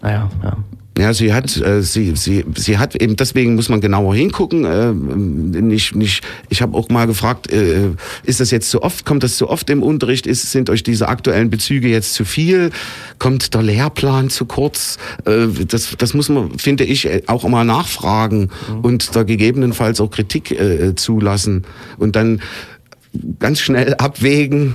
[0.00, 0.56] Naja, ja.
[0.98, 4.64] Ja, sie hat, äh, sie, sie, sie hat eben, deswegen muss man genauer hingucken.
[4.64, 7.88] Äh, nicht, nicht, ich habe auch mal gefragt, äh,
[8.24, 10.26] ist das jetzt zu oft, kommt das zu oft im Unterricht?
[10.26, 12.70] Ist, sind euch diese aktuellen Bezüge jetzt zu viel?
[13.18, 14.98] Kommt der Lehrplan zu kurz?
[15.24, 18.80] Äh, das, das muss man, finde ich, auch mal nachfragen mhm.
[18.80, 21.64] und da gegebenenfalls auch Kritik äh, zulassen
[21.96, 22.42] und dann
[23.38, 24.74] ganz schnell abwägen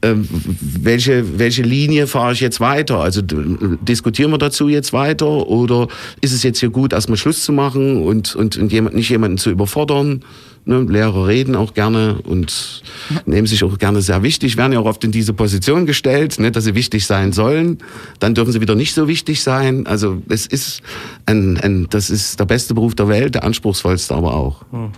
[0.00, 3.00] welche, welche Linie fahre ich jetzt weiter?
[3.00, 5.88] Also diskutieren wir dazu jetzt weiter oder
[6.20, 9.38] ist es jetzt hier gut, erstmal Schluss zu machen und, und, und jemand, nicht jemanden
[9.38, 10.22] zu überfordern?
[10.64, 10.82] Ne?
[10.82, 12.82] Lehrer reden auch gerne und
[13.26, 16.52] nehmen sich auch gerne sehr wichtig, werden ja auch oft in diese Position gestellt, ne,
[16.52, 17.78] dass sie wichtig sein sollen.
[18.20, 19.86] Dann dürfen sie wieder nicht so wichtig sein.
[19.86, 20.82] Also es ist
[21.26, 24.62] ein, ein das ist der beste Beruf der Welt, der anspruchsvollste aber auch.
[24.70, 24.92] Hm.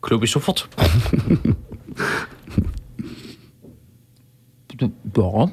[0.00, 0.68] Glaube ich sofort.
[4.80, 5.50] Ja.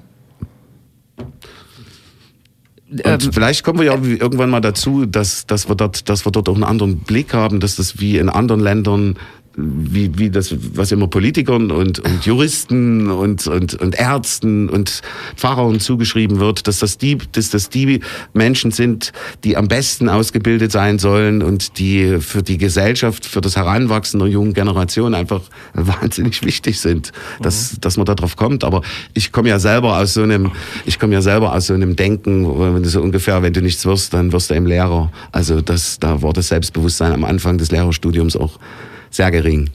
[2.92, 6.32] Und ähm, vielleicht kommen wir ja irgendwann mal dazu, dass, dass, wir dort, dass wir
[6.32, 9.16] dort auch einen anderen Blick haben, dass das wie in anderen Ländern
[9.60, 15.02] wie, wie das, was immer Politikern und, und Juristen und, und, und Ärzten und
[15.36, 18.00] Pfarrern zugeschrieben wird, dass das, die, dass das die
[18.34, 19.12] Menschen sind,
[19.44, 24.30] die am besten ausgebildet sein sollen und die für die Gesellschaft, für das Heranwachsen der
[24.30, 25.42] jungen Generation einfach
[25.74, 28.64] wahnsinnig wichtig sind, dass, dass man darauf kommt.
[28.64, 28.82] Aber
[29.14, 30.52] ich komme ja selber aus so einem,
[30.86, 33.86] ich komme ja selber aus so einem Denken, wenn du so ungefähr, wenn du nichts
[33.86, 35.12] wirst, dann wirst du eben Lehrer.
[35.32, 38.60] Also das, da war das Selbstbewusstsein am Anfang des Lehrerstudiums auch
[39.10, 39.70] sehr gering.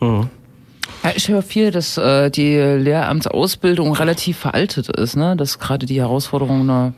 [0.00, 5.36] Ja, ich höre viel, dass äh, die Lehramtsausbildung relativ veraltet ist, ne?
[5.36, 6.94] dass gerade die Herausforderungen einer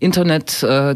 [0.00, 0.94] Internet, äh,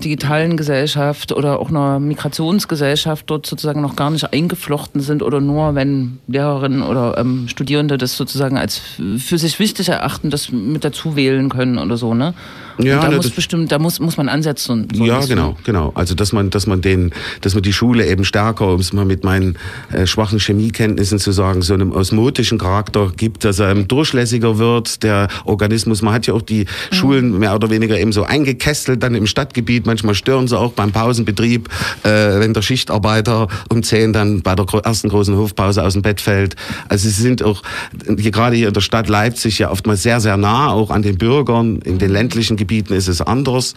[0.57, 6.21] Gesellschaft oder auch einer Migrationsgesellschaft dort sozusagen noch gar nicht eingeflochten sind oder nur, wenn
[6.29, 11.49] Lehrerinnen oder ähm, Studierende das sozusagen als für sich wichtig erachten, das mit dazu wählen
[11.49, 12.35] können oder so, ne?
[12.78, 14.88] Ja, und da ne, muss bestimmt, da muss, muss man ansetzen.
[14.94, 15.92] So ja, genau, genau.
[15.94, 19.04] Also dass man, dass man den, dass man die Schule eben stärker, um es mal
[19.04, 19.56] mit meinen
[19.92, 25.02] äh, schwachen Chemiekenntnissen zu sagen, so einem osmotischen Charakter gibt, dass er ähm, durchlässiger wird,
[25.02, 26.02] der Organismus.
[26.02, 26.94] Man hat ja auch die mhm.
[26.94, 29.87] Schulen mehr oder weniger eben so eingekesselt dann im Stadtgebiet.
[29.87, 31.68] Manchmal stören sie auch beim Pausenbetrieb,
[32.02, 36.20] äh, wenn der Schichtarbeiter um zehn dann bei der ersten großen Hofpause aus dem Bett
[36.20, 36.56] fällt.
[36.88, 37.62] Also sie sind auch
[38.06, 41.18] hier gerade hier in der Stadt Leipzig ja oftmals sehr, sehr nah auch an den
[41.18, 41.80] Bürgern.
[41.82, 43.75] In den ländlichen Gebieten ist es anders.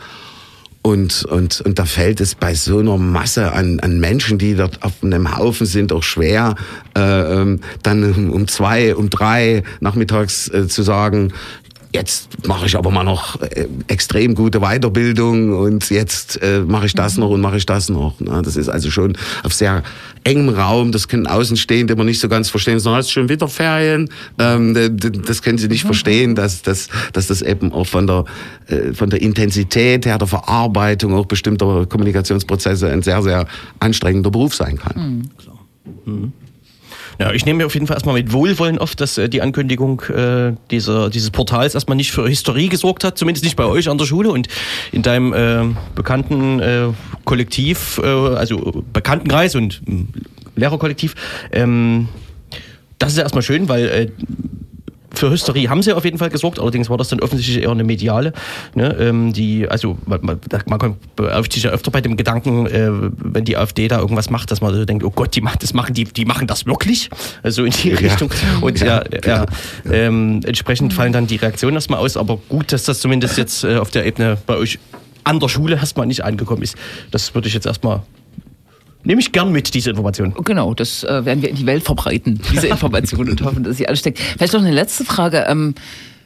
[0.84, 4.84] Und, und, und da fällt es bei so einer Masse an, an Menschen, die dort
[4.84, 6.54] auf einem Haufen sind, auch schwer,
[6.96, 11.34] äh, ähm, dann um zwei, um drei nachmittags äh, zu sagen,
[11.96, 16.94] jetzt mache ich aber mal noch äh, extrem gute Weiterbildung und jetzt äh, mache ich
[16.94, 18.16] das noch und mache ich das noch.
[18.20, 19.82] Na, das ist also schon auf sehr
[20.26, 20.92] engem Raum.
[20.92, 22.80] Das können Außenstehende immer nicht so ganz verstehen.
[22.80, 24.10] So, hast schon wieder Ferien.
[24.38, 25.88] Ähm, das können sie nicht mhm.
[25.88, 28.26] verstehen, dass, dass, dass das eben auch von der,
[28.68, 33.48] äh, von der Intensität her, der Verarbeitung auch bestimmter Kommunikationsprozesse ein sehr, sehr
[33.80, 35.30] anstrengender Beruf sein kann.
[36.06, 36.14] Mhm.
[36.14, 36.34] Mhm.
[37.20, 40.02] Ja, ich nehme mir auf jeden Fall erstmal mit Wohlwollen auf, dass äh, die Ankündigung
[40.02, 43.98] äh, dieser, dieses Portals erstmal nicht für Historie gesorgt hat, zumindest nicht bei euch an
[43.98, 44.48] der Schule und
[44.92, 46.88] in deinem äh, bekannten äh,
[47.24, 51.16] Kollektiv, äh, also Bekanntenkreis und äh, Lehrerkollektiv.
[51.52, 52.10] Ähm,
[53.00, 54.12] das ist ja erstmal schön, weil äh,
[55.20, 57.84] für Hysterie haben sie auf jeden Fall gesorgt, allerdings war das dann offensichtlich eher eine
[57.84, 58.34] mediale.
[58.74, 62.90] Ne, ähm, die, also man, man, man kommt sich ja öfter bei dem Gedanken, äh,
[62.92, 65.74] wenn die AfD da irgendwas macht, dass man so denkt, oh Gott, die machen das
[65.74, 67.10] machen, die, die machen das wirklich.
[67.44, 67.98] Also in die ja.
[67.98, 68.32] Richtung.
[68.62, 69.46] Und ja, ja, ja
[69.92, 73.78] ähm, entsprechend fallen dann die Reaktionen erstmal aus, aber gut, dass das zumindest jetzt äh,
[73.78, 74.80] auf der Ebene bei euch
[75.24, 76.76] an der Schule erstmal nicht angekommen ist.
[77.12, 78.04] Das würde ich jetzt erstmal
[79.06, 80.34] Nehme ich gern mit, diese Information.
[80.44, 83.88] Genau, das äh, werden wir in die Welt verbreiten, diese Information und hoffen, dass sie
[83.88, 84.20] ansteckt.
[84.20, 85.46] Vielleicht noch eine letzte Frage.
[85.48, 85.76] Ähm,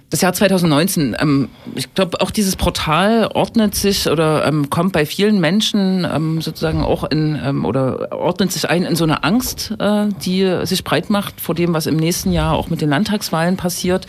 [0.10, 5.06] das Jahr 2019, ähm, ich glaube, auch dieses Portal ordnet sich oder ähm, kommt bei
[5.06, 9.76] vielen Menschen ähm, sozusagen auch in ähm, oder ordnet sich ein in so eine Angst,
[9.78, 13.56] äh, die sich breit macht vor dem, was im nächsten Jahr auch mit den Landtagswahlen
[13.56, 14.08] passiert.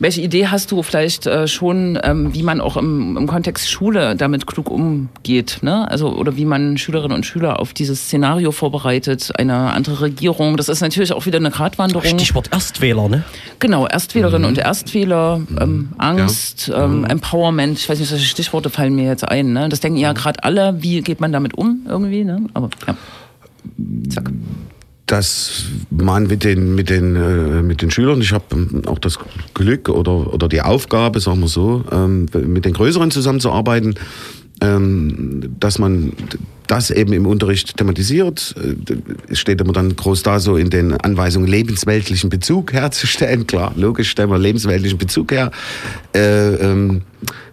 [0.00, 4.16] Welche Idee hast du vielleicht äh, schon, ähm, wie man auch im, im Kontext Schule
[4.16, 5.58] damit klug umgeht?
[5.60, 5.86] Ne?
[5.90, 10.56] Also, oder wie man Schülerinnen und Schüler auf dieses Szenario vorbereitet, eine andere Regierung.
[10.56, 12.18] Das ist natürlich auch wieder eine Gratwanderung.
[12.18, 13.24] Stichwort Erstwähler, ne?
[13.58, 14.56] Genau, Erstwählerinnen mhm.
[14.56, 16.82] und Erstwähler, ähm, Angst, ja.
[16.82, 17.04] ähm, mhm.
[17.04, 19.52] Empowerment, ich weiß nicht, welche Stichworte fallen mir jetzt ein.
[19.52, 19.68] Ne?
[19.68, 20.16] Das denken ja mhm.
[20.16, 22.46] gerade alle, wie geht man damit um irgendwie, ne?
[22.54, 22.96] Aber ja.
[24.08, 24.30] Zack
[25.10, 28.44] dass man mit den, mit den, äh, mit den Schülern, ich habe
[28.86, 29.18] auch das
[29.54, 33.94] Glück oder, oder die Aufgabe, sagen wir so, ähm, mit den Größeren zusammenzuarbeiten, ähm,
[34.60, 36.12] dass man
[36.70, 38.54] das eben im Unterricht thematisiert.
[38.56, 38.94] Äh,
[39.28, 43.46] es steht immer dann groß da, so in den Anweisungen lebensweltlichen Bezug herzustellen.
[43.46, 45.50] Klar, logisch stellen wir lebensweltlichen Bezug her.
[46.14, 47.02] Äh, ähm,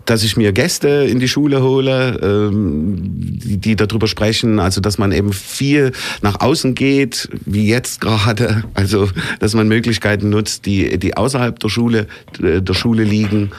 [0.05, 4.97] dass ich mir Gäste in die Schule hole, ähm, die, die darüber sprechen, also dass
[4.97, 5.91] man eben viel
[6.21, 11.67] nach außen geht, wie jetzt gerade, also dass man Möglichkeiten nutzt, die, die außerhalb der
[11.67, 12.07] Schule,
[12.39, 13.51] der Schule liegen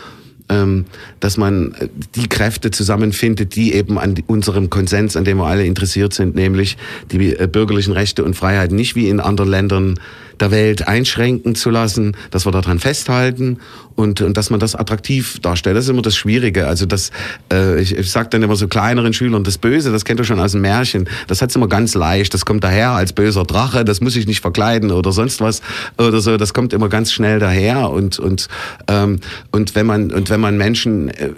[0.48, 0.86] ähm,
[1.20, 1.74] dass man
[2.14, 6.76] die Kräfte zusammenfindet, die eben an unserem Konsens, an dem wir alle interessiert sind, nämlich
[7.10, 10.00] die äh, bürgerlichen Rechte und Freiheiten nicht wie in anderen Ländern
[10.40, 13.58] der Welt einschränken zu lassen, dass wir daran festhalten
[13.98, 15.76] und, und dass man das attraktiv darstellt.
[15.76, 16.68] Das ist immer das Schwierige.
[16.68, 17.10] Also das,
[17.52, 20.38] äh, ich, ich sage dann immer so kleineren Schülern, das Böse, das kennt ihr schon
[20.38, 22.32] aus dem Märchen, das hat's immer ganz leicht.
[22.32, 25.62] Das kommt daher als böser Drache, das muss ich nicht verkleiden oder sonst was
[25.98, 26.36] oder so.
[26.36, 28.46] Das kommt immer ganz schnell daher und und
[28.86, 29.18] ähm,
[29.50, 31.30] und wenn man und wenn man Menschen äh,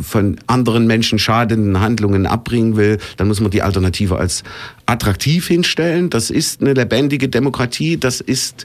[0.00, 4.42] von anderen Menschen schadenden Handlungen abbringen will, dann muss man die Alternative als
[4.86, 6.08] attraktiv hinstellen.
[6.08, 7.98] Das ist eine lebendige Demokratie.
[7.98, 8.64] Das ist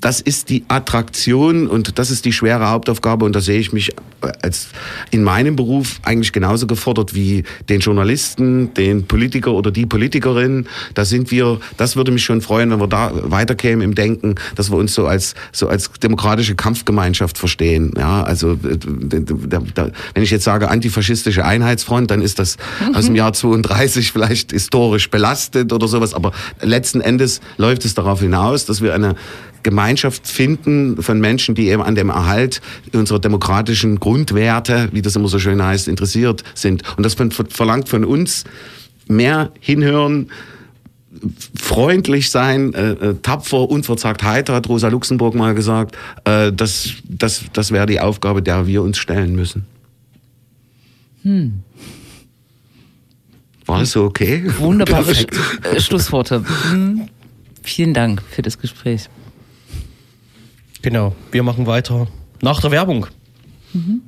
[0.00, 3.92] das ist die Attraktion und das ist die schwere Hauptaufgabe und da sehe ich mich
[4.42, 4.68] als
[5.10, 10.66] in meinem Beruf eigentlich genauso gefordert wie den Journalisten, den Politiker oder die Politikerin.
[10.94, 14.70] Da sind wir, das würde mich schon freuen, wenn wir da weiterkämen im Denken, dass
[14.70, 17.92] wir uns so als, so als demokratische Kampfgemeinschaft verstehen.
[17.96, 18.78] Ja, also, äh,
[20.14, 22.56] wenn ich jetzt sage antifaschistische Einheitsfront, dann ist das
[22.94, 26.14] aus dem Jahr 32 vielleicht historisch belastet oder sowas.
[26.14, 29.16] Aber letzten Endes läuft es darauf hinaus, dass wir eine
[29.62, 32.60] Gemeinschaft finden von Menschen, die eben an dem Erhalt
[32.92, 36.82] unserer demokratischen Grundwerte, wie das immer so schön heißt, interessiert sind.
[36.96, 38.44] Und das verlangt von uns
[39.08, 40.30] mehr hinhören,
[41.60, 45.96] freundlich sein, äh, äh, tapfer, unverzagt heiter, hat Rosa Luxemburg mal gesagt.
[46.24, 49.66] Äh, das das, das wäre die Aufgabe, der wir uns stellen müssen.
[51.22, 51.60] Hm.
[53.66, 54.44] War das so okay?
[54.58, 55.14] Wunderbare
[55.78, 56.44] Schlussworte.
[56.70, 57.08] Hm.
[57.62, 59.08] Vielen Dank für das Gespräch.
[60.82, 62.08] Genau, wir machen weiter
[62.42, 63.06] nach der Werbung.
[63.72, 64.02] Mhm.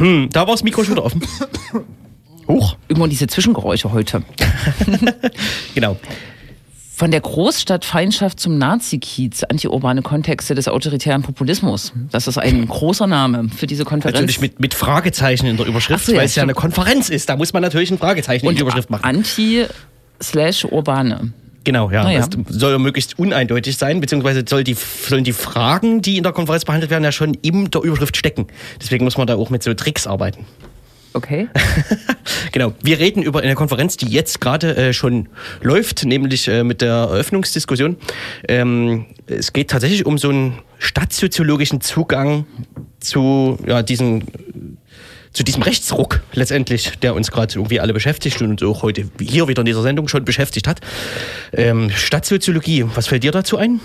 [0.00, 1.22] Hm, da war das Mikro schon wieder offen.
[2.48, 2.76] Huch.
[2.88, 4.22] Immer diese Zwischengeräusche heute.
[5.74, 5.98] genau.
[6.96, 11.92] Von der Großstadtfeindschaft zum Nazi-Kiez, antiurbane Kontexte des autoritären Populismus.
[12.10, 14.20] Das ist ein großer Name für diese Konferenz.
[14.20, 17.30] Natürlich mit, mit Fragezeichen in der Überschrift, so, ja, weil es ja eine Konferenz ist.
[17.30, 19.04] Da muss man natürlich ein Fragezeichen Und in die Überschrift machen.
[19.04, 21.32] Anti-urbane.
[21.64, 22.10] Genau, ja.
[22.10, 22.26] ja.
[22.26, 26.32] Das soll ja möglichst uneindeutig sein, beziehungsweise soll die, sollen die Fragen, die in der
[26.32, 28.46] Konferenz behandelt werden, ja schon in der Überschrift stecken.
[28.80, 30.46] Deswegen muss man da auch mit so Tricks arbeiten.
[31.12, 31.48] Okay.
[32.52, 32.72] genau.
[32.82, 35.28] Wir reden über eine Konferenz, die jetzt gerade äh, schon
[35.60, 37.96] läuft, nämlich äh, mit der Eröffnungsdiskussion.
[38.48, 42.46] Ähm, es geht tatsächlich um so einen stadtsoziologischen Zugang
[43.00, 44.78] zu ja, diesen
[45.32, 49.46] zu diesem Rechtsruck letztendlich, der uns gerade irgendwie alle beschäftigt und uns auch heute hier
[49.48, 50.80] wieder in dieser Sendung schon beschäftigt hat.
[51.52, 53.80] Ähm, Stadtsoziologie, was fällt dir dazu ein?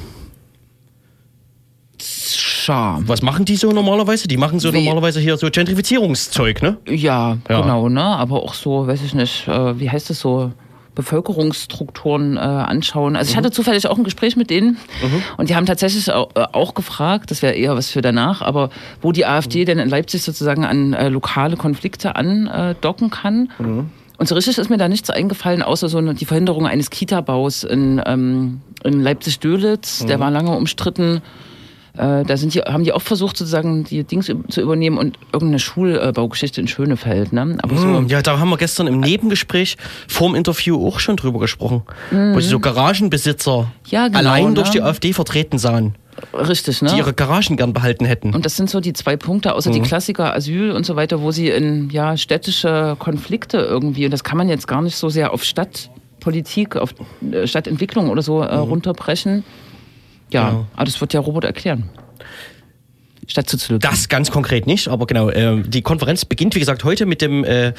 [2.02, 3.08] Scham.
[3.08, 4.28] Was machen die so normalerweise?
[4.28, 4.84] Die machen so wie?
[4.84, 6.78] normalerweise hier so Gentrifizierungszeug, ne?
[6.88, 8.04] Ja, ja, genau, ne?
[8.04, 10.52] Aber auch so, weiß ich nicht, äh, wie heißt das so?
[10.96, 13.16] Bevölkerungsstrukturen äh, anschauen.
[13.16, 13.32] Also mhm.
[13.32, 15.24] ich hatte zufällig auch ein Gespräch mit denen mhm.
[15.38, 18.70] und die haben tatsächlich auch, äh, auch gefragt, das wäre eher was für danach, aber
[19.02, 19.66] wo die AfD mhm.
[19.66, 23.52] denn in Leipzig sozusagen an äh, lokale Konflikte andocken kann.
[23.60, 23.90] Mhm.
[24.18, 27.64] Und so richtig ist mir da nichts eingefallen, außer so eine, die Verhinderung eines Kita-Baus
[27.64, 30.06] in, ähm, in Leipzig-Dölitz.
[30.06, 30.22] Der mhm.
[30.22, 31.22] war lange umstritten.
[31.98, 35.60] Äh, da sind die, haben die auch versucht, sozusagen die Dings zu übernehmen und irgendeine
[35.60, 37.34] Schulbaugeschichte in Schönefeld.
[37.34, 37.58] Ne?
[37.62, 39.78] Aber so hm, ja, da haben wir gestern im Nebengespräch
[40.08, 42.36] vorm Interview auch schon drüber gesprochen, mhm.
[42.36, 44.54] wo sie so Garagenbesitzer ja, genau, allein ne?
[44.56, 45.96] durch die AfD vertreten sahen.
[46.34, 46.90] Richtig, ne?
[46.92, 48.34] Die ihre Garagen gern behalten hätten.
[48.34, 49.76] Und das sind so die zwei Punkte, außer mhm.
[49.76, 54.24] die Klassiker Asyl und so weiter, wo sie in ja, städtische Konflikte irgendwie, und das
[54.24, 56.94] kann man jetzt gar nicht so sehr auf Stadtpolitik, auf
[57.32, 58.62] äh, Stadtentwicklung oder so äh, mhm.
[58.62, 59.44] runterbrechen.
[60.32, 60.68] Ja, genau.
[60.76, 61.90] aber das wird ja Robert erklären.
[63.28, 63.88] Stadtsoziologie.
[63.88, 65.30] Das ganz konkret nicht, aber genau.
[65.30, 67.74] Äh, die Konferenz beginnt, wie gesagt, heute mit dem äh,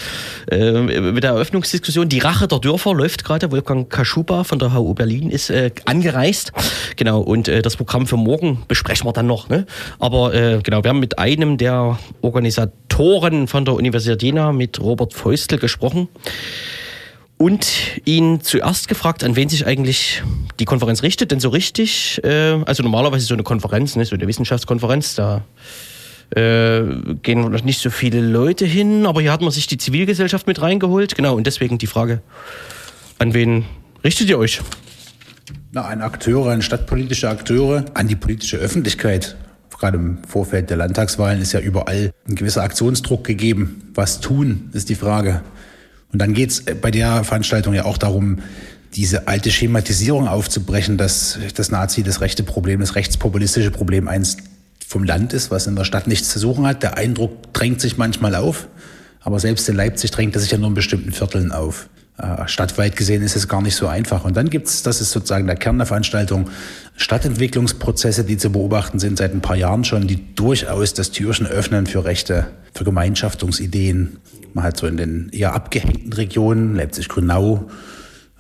[0.51, 2.09] äh, mit der Eröffnungsdiskussion.
[2.09, 3.51] Die Rache der Dörfer läuft gerade.
[3.53, 6.53] Wolfgang Kaschuba von der HU Berlin ist äh, angereist.
[6.97, 9.49] Genau, und äh, das Programm für morgen besprechen wir dann noch.
[9.49, 9.67] Ne?
[9.99, 15.15] Aber äh, genau, wir haben mit einem der Organisatoren von der Universität Jena, mit Robert
[15.15, 16.09] Feustel, gesprochen
[17.39, 20.23] und ihn zuerst gefragt, an wen sich eigentlich
[20.59, 21.31] die Konferenz richtet.
[21.31, 25.45] Denn so richtig, äh, also normalerweise so eine Konferenz, ne, so eine Wissenschaftskonferenz, da
[26.31, 26.83] äh,
[27.23, 31.15] gehen nicht so viele Leute hin, aber hier hat man sich die Zivilgesellschaft mit reingeholt.
[31.15, 32.23] Genau, und deswegen die Frage,
[33.19, 33.65] an wen
[34.03, 34.61] richtet ihr euch?
[35.73, 39.37] Na, an Akteure, an stadtpolitische Akteure, an die politische Öffentlichkeit.
[39.79, 43.93] Gerade im Vorfeld der Landtagswahlen ist ja überall ein gewisser Aktionsdruck gegeben.
[43.95, 45.43] Was tun, ist die Frage.
[46.13, 48.39] Und dann geht es bei der Veranstaltung ja auch darum,
[48.95, 54.39] diese alte Schematisierung aufzubrechen, dass das Nazi das rechte Problem, das rechtspopulistische Problem eins
[54.87, 56.83] vom Land ist, was in der Stadt nichts zu suchen hat.
[56.83, 58.69] Der Eindruck drängt sich manchmal auf,
[59.21, 61.89] aber selbst in Leipzig drängt er sich ja nur in bestimmten Vierteln auf.
[62.19, 64.25] Äh, stadtweit gesehen ist es gar nicht so einfach.
[64.25, 66.49] Und dann gibt es, das ist sozusagen der Kern der Veranstaltung,
[66.97, 71.87] Stadtentwicklungsprozesse, die zu beobachten sind seit ein paar Jahren schon, die durchaus das Türchen öffnen
[71.87, 74.17] für Rechte, für Gemeinschaftungsideen.
[74.55, 77.69] Man hat so in den eher abgehängten Regionen, Leipzig-Grünau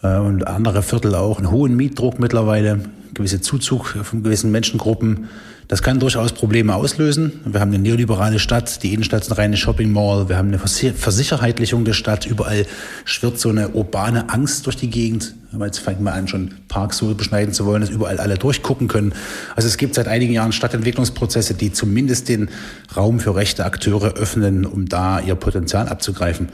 [0.02, 2.80] äh, und andere Viertel auch, einen hohen Mietdruck mittlerweile,
[3.12, 5.28] gewisse Zuzug von gewissen Menschengruppen.
[5.68, 7.40] Das kann durchaus Probleme auslösen.
[7.44, 10.60] Wir haben eine neoliberale Stadt, die Innenstadt ist eine reine Shopping Mall, wir haben eine
[10.60, 12.66] Versicherheitlichung der Stadt, überall
[13.04, 15.34] schwirrt so eine urbane Angst durch die Gegend.
[15.58, 19.12] Jetzt fängt man an, schon Parks so beschneiden zu wollen, dass überall alle durchgucken können.
[19.56, 22.48] Also es gibt seit einigen Jahren Stadtentwicklungsprozesse, die zumindest den
[22.96, 26.50] Raum für rechte Akteure öffnen, um da ihr Potenzial abzugreifen.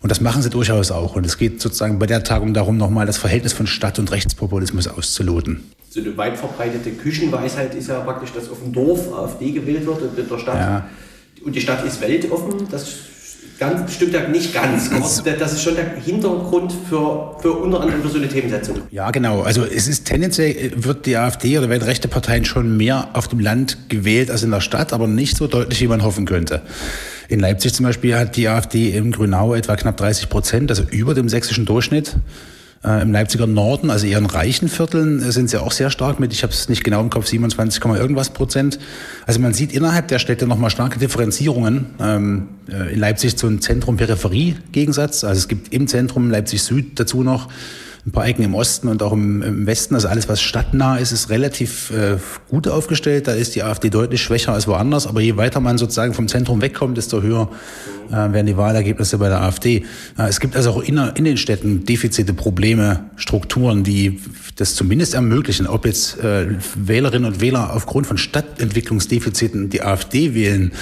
[0.00, 1.16] Und das machen sie durchaus auch.
[1.16, 4.86] Und es geht sozusagen bei der Tagung darum, nochmal das Verhältnis von Stadt- und Rechtspopulismus
[4.88, 9.86] auszuloten so eine weit verbreitete Küchenweisheit ist ja praktisch, dass auf dem Dorf AfD gewählt
[9.86, 10.56] wird und in der Stadt.
[10.56, 10.88] Ja.
[11.44, 12.66] Und die Stadt ist weltoffen.
[12.68, 12.96] Das
[13.60, 14.90] ganz, stimmt ja nicht ganz.
[14.90, 18.78] Aber das ist schon der Hintergrund für, für unter anderem für so eine Themensetzung.
[18.90, 19.42] Ja, genau.
[19.42, 23.38] Also es ist tendenziell, wird die AfD oder werden rechte Parteien schon mehr auf dem
[23.38, 26.62] Land gewählt als in der Stadt, aber nicht so deutlich, wie man hoffen könnte.
[27.28, 31.14] In Leipzig zum Beispiel hat die AfD im Grünau etwa knapp 30 Prozent, also über
[31.14, 32.16] dem sächsischen Durchschnitt.
[32.84, 36.20] Äh, Im Leipziger Norden, also eher in reichen Vierteln, äh, sind sie auch sehr stark
[36.20, 38.78] mit, ich habe es nicht genau im Kopf, 27, irgendwas Prozent.
[39.26, 41.86] Also man sieht innerhalb der Städte nochmal starke Differenzierungen.
[41.98, 45.24] Ähm, äh, in Leipzig so ein Zentrum-Peripherie-Gegensatz.
[45.24, 47.48] Also es gibt im Zentrum Leipzig Süd dazu noch
[48.06, 49.94] ein paar Ecken im Osten und auch im, im Westen.
[49.94, 52.18] Also alles, was stadtnah ist, ist relativ äh,
[52.50, 53.26] gut aufgestellt.
[53.28, 55.06] Da ist die AfD deutlich schwächer als woanders.
[55.06, 57.48] Aber je weiter man sozusagen vom Zentrum wegkommt, desto höher
[58.08, 59.84] äh, werden die Wahlergebnisse bei der AfD.
[60.18, 64.20] Äh, es gibt also auch in, in, den Städten Defizite, Probleme, Strukturen, die
[64.56, 65.66] das zumindest ermöglichen.
[65.66, 70.72] Ob jetzt äh, Wählerinnen und Wähler aufgrund von Stadtentwicklungsdefiziten die AfD wählen,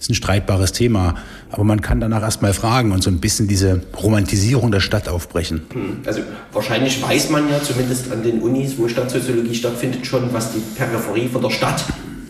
[0.00, 1.16] ist ein streitbares Thema.
[1.50, 5.62] Aber man kann danach erstmal fragen und so ein bisschen diese Romantisierung der Stadt aufbrechen.
[5.72, 6.22] Hm, also
[6.52, 11.28] wahrscheinlich weiß man ja zumindest an den Unis, wo Stadtsoziologie stattfindet, schon, was die Peripherie
[11.28, 11.84] von der Stadt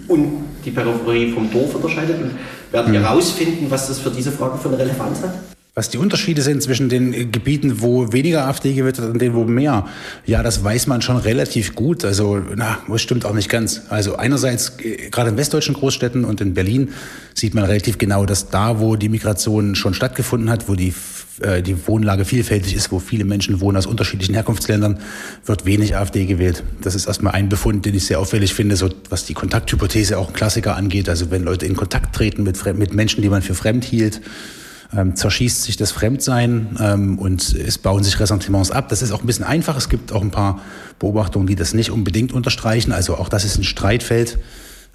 [0.09, 2.21] und die Peripherie vom Dorf unterscheidet.
[2.21, 2.33] Und
[2.73, 3.71] werden wir herausfinden, hm.
[3.71, 5.35] was das für diese Frage für eine Relevanz hat?
[5.73, 9.45] Was die Unterschiede sind zwischen den Gebieten, wo weniger AfD gewählt wird und denen, wo
[9.45, 9.87] mehr,
[10.27, 12.05] ja, das weiß man schon relativ gut.
[12.05, 13.83] Also, na, das stimmt auch nicht ganz.
[13.89, 16.89] Also einerseits, äh, gerade in westdeutschen Großstädten und in Berlin
[17.35, 20.93] sieht man relativ genau, dass da, wo die Migration schon stattgefunden hat, wo die,
[21.41, 24.99] äh, die Wohnlage vielfältig ist, wo viele Menschen wohnen aus unterschiedlichen Herkunftsländern,
[25.47, 26.65] wird wenig AfD gewählt.
[26.83, 30.29] Das ist erstmal ein Befund, den ich sehr auffällig finde, so was die Kontakthypothese auch
[30.29, 31.09] ein Klassiker angeht.
[31.09, 34.21] Also wenn Leute in Kontakt treten mit, mit Menschen, die man für fremd hielt,
[34.97, 38.89] ähm, zerschießt sich das Fremdsein ähm, und es bauen sich Ressentiments ab.
[38.89, 39.77] Das ist auch ein bisschen einfach.
[39.77, 40.61] Es gibt auch ein paar
[40.99, 42.93] Beobachtungen, die das nicht unbedingt unterstreichen.
[42.93, 44.39] Also auch das ist ein Streitfeld.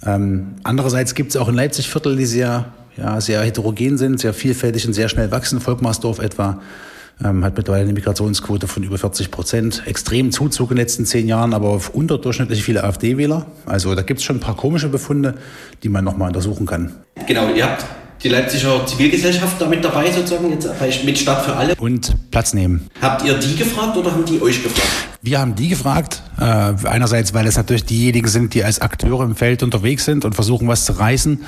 [0.04, 4.34] Ähm, andererseits gibt es auch in Leipzig Viertel, die sehr, ja, sehr heterogen sind, sehr
[4.34, 5.60] vielfältig und sehr schnell wachsen.
[5.60, 6.60] Volkmarsdorf etwa
[7.24, 9.82] ähm, hat mittlerweile eine Migrationsquote von über 40 Prozent.
[9.86, 13.46] Extrem Zuzug in den letzten zehn Jahren, aber auf unterdurchschnittlich viele AfD-Wähler.
[13.64, 15.34] Also da gibt es schon ein paar komische Befunde,
[15.82, 16.92] die man nochmal untersuchen kann.
[17.26, 17.86] Genau, ihr habt
[18.22, 21.74] die Leipziger Zivilgesellschaft damit dabei, sozusagen, jetzt mit Stadt für alle.
[21.76, 22.88] Und Platz nehmen.
[23.00, 24.88] Habt ihr die gefragt oder haben die euch gefragt?
[25.22, 26.22] Wir haben die gefragt.
[26.38, 30.34] Äh, einerseits, weil es natürlich diejenigen sind, die als Akteure im Feld unterwegs sind und
[30.34, 31.40] versuchen, was zu reißen.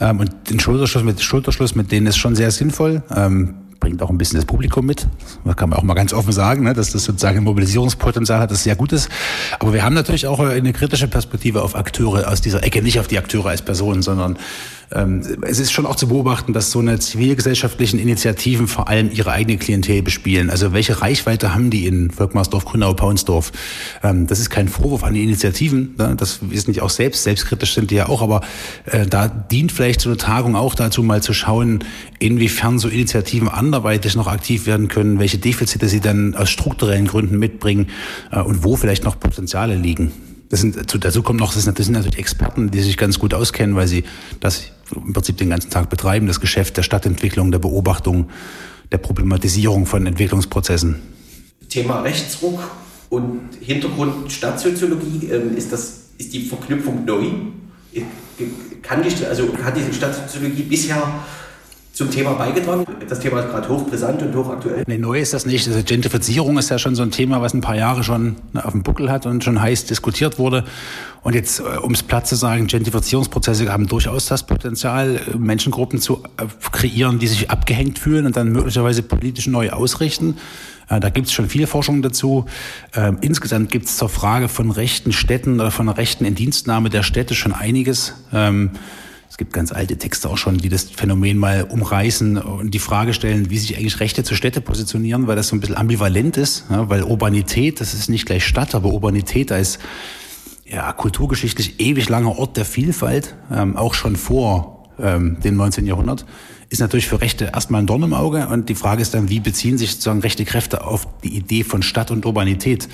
[0.00, 3.02] Ähm, und den Schulterschluss mit, Schulterschluss mit denen ist schon sehr sinnvoll.
[3.14, 5.06] Ähm, bringt auch ein bisschen das Publikum mit.
[5.44, 8.50] Das kann man auch mal ganz offen sagen, ne, dass das sozusagen ein Mobilisierungspotenzial hat,
[8.50, 9.08] das sehr gut ist.
[9.58, 13.08] Aber wir haben natürlich auch eine kritische Perspektive auf Akteure aus dieser Ecke, nicht auf
[13.08, 14.36] die Akteure als Personen, sondern
[14.92, 19.56] es ist schon auch zu beobachten, dass so eine zivilgesellschaftlichen Initiativen vor allem ihre eigene
[19.56, 20.50] Klientel bespielen.
[20.50, 23.52] Also welche Reichweite haben die in Volkmarsdorf, Grünau, Paunsdorf?
[24.02, 25.94] Ähm, das ist kein Vorwurf an die Initiativen.
[25.96, 26.16] Ne?
[26.16, 27.22] Das wissen die auch selbst.
[27.22, 28.20] Selbstkritisch sind die ja auch.
[28.20, 28.40] Aber
[28.86, 31.84] äh, da dient vielleicht so eine Tagung auch dazu, mal zu schauen,
[32.18, 37.38] inwiefern so Initiativen anderweitig noch aktiv werden können, welche Defizite sie dann aus strukturellen Gründen
[37.38, 37.90] mitbringen
[38.32, 40.10] äh, und wo vielleicht noch Potenziale liegen.
[40.48, 43.86] Das sind, dazu kommt noch, das sind natürlich Experten, die sich ganz gut auskennen, weil
[43.86, 44.02] sie
[44.40, 48.28] das im Prinzip den ganzen Tag betreiben, das Geschäft der Stadtentwicklung, der Beobachtung,
[48.92, 50.96] der Problematisierung von Entwicklungsprozessen.
[51.68, 52.60] Thema Rechtsruck
[53.08, 57.26] und Hintergrund Stadtsoziologie, ähm, ist, das, ist die Verknüpfung neu?
[58.82, 61.02] Kann die, also hat die Stadtsoziologie bisher
[62.00, 62.86] zum Thema beigetragen?
[63.10, 64.84] Das Thema ist gerade hochbrisant und hochaktuell.
[64.86, 65.68] Nee, neu ist das nicht.
[65.68, 68.82] Also Gentrifizierung ist ja schon so ein Thema, was ein paar Jahre schon auf dem
[68.82, 70.64] Buckel hat und schon heiß diskutiert wurde.
[71.22, 76.00] Und jetzt, äh, um es platt zu sagen, Gentrifizierungsprozesse haben durchaus das Potenzial, äh, Menschengruppen
[76.00, 80.38] zu äh, kreieren, die sich abgehängt fühlen und dann möglicherweise politisch neu ausrichten.
[80.88, 82.46] Da gibt es schon viel Forschung dazu.
[82.96, 87.36] Ähm, insgesamt gibt es zur Frage von rechten Städten oder von rechten Indienstnahme der Städte
[87.36, 88.14] schon einiges.
[89.40, 93.14] Es gibt ganz alte Texte auch schon, die das Phänomen mal umreißen und die Frage
[93.14, 96.66] stellen, wie sich eigentlich Rechte zur Städte positionieren, weil das so ein bisschen ambivalent ist,
[96.68, 99.78] ja, weil Urbanität, das ist nicht gleich Stadt, aber Urbanität, ist
[100.66, 105.86] ja kulturgeschichtlich ewig langer Ort der Vielfalt, ähm, auch schon vor ähm, dem 19.
[105.86, 106.26] Jahrhundert,
[106.68, 109.40] ist natürlich für Rechte erstmal ein Dorn im Auge und die Frage ist dann, wie
[109.40, 112.90] beziehen sich sozusagen rechte Kräfte auf die Idee von Stadt und Urbanität?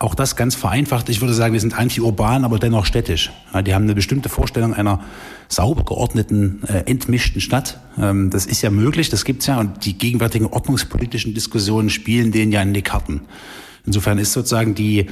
[0.00, 1.08] Auch das ganz vereinfacht.
[1.08, 3.32] Ich würde sagen, die sind anti-urban, aber dennoch städtisch.
[3.66, 5.00] Die haben eine bestimmte Vorstellung einer
[5.48, 7.80] sauber geordneten, äh, entmischten Stadt.
[7.98, 9.58] Ähm, das ist ja möglich, das gibt's ja.
[9.58, 13.22] Und die gegenwärtigen ordnungspolitischen Diskussionen spielen denen ja in die Karten.
[13.86, 15.06] Insofern ist sozusagen die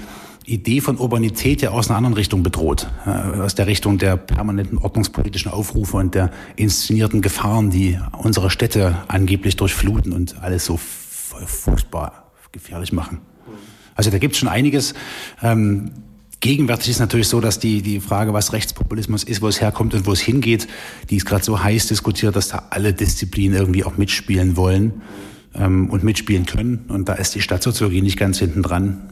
[0.44, 2.88] Idee von Urbanität ja aus einer anderen Richtung bedroht.
[3.06, 8.98] Äh, aus der Richtung der permanenten ordnungspolitischen Aufrufe und der inszenierten Gefahren, die unsere Städte
[9.08, 13.18] angeblich durchfluten und alles so furchtbar gefährlich machen.
[13.96, 14.94] Also da gibt es schon einiges.
[15.42, 15.90] Ähm,
[16.40, 20.06] gegenwärtig ist natürlich so, dass die, die Frage, was Rechtspopulismus ist, wo es herkommt und
[20.06, 20.68] wo es hingeht,
[21.10, 25.02] die ist gerade so heiß diskutiert, dass da alle Disziplinen irgendwie auch mitspielen wollen
[25.54, 26.84] ähm, und mitspielen können.
[26.88, 29.10] Und da ist die Stadtsoziologie nicht ganz hinten dran.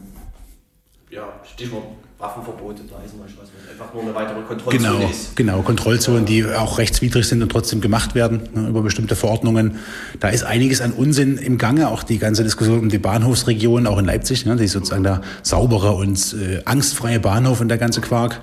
[1.09, 1.85] Ja, Stichwort
[2.17, 5.35] Waffenverbote, da ist zum Beispiel was einfach nur eine weitere Kontrollzone genau, ist.
[5.35, 9.79] Genau, Kontrollzonen, die auch rechtswidrig sind und trotzdem gemacht werden ne, über bestimmte Verordnungen.
[10.21, 13.97] Da ist einiges an Unsinn im Gange, auch die ganze Diskussion um die Bahnhofsregion, auch
[13.97, 17.99] in Leipzig, ne, die ist sozusagen der saubere und äh, angstfreie Bahnhof und der ganze
[17.99, 18.39] Quark.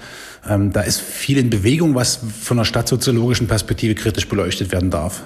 [0.47, 5.23] Ähm, da ist viel in Bewegung, was von einer stadtsoziologischen Perspektive kritisch beleuchtet werden darf.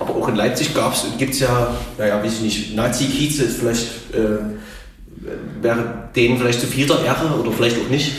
[0.00, 0.74] Aber auch in Leipzig
[1.18, 4.38] gibt es ja, naja, weiß ich nicht, Nazi-Kieze ist vielleicht, äh,
[5.60, 8.12] wäre denen vielleicht zu viel der Ehre oder vielleicht auch nicht.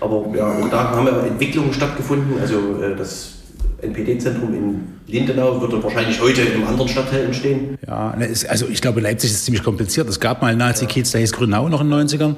[0.00, 2.40] Aber ja, auch da haben ja Entwicklungen stattgefunden.
[2.40, 3.37] Also äh, das
[3.80, 7.78] NPD-Zentrum in Lindenau wird wahrscheinlich heute in einem anderen Stadtteil entstehen.
[7.86, 10.08] Ja, ne, also ich glaube, Leipzig ist ziemlich kompliziert.
[10.08, 12.34] Es gab mal Nazi-Kiez, der hieß Grünau noch in den 90ern.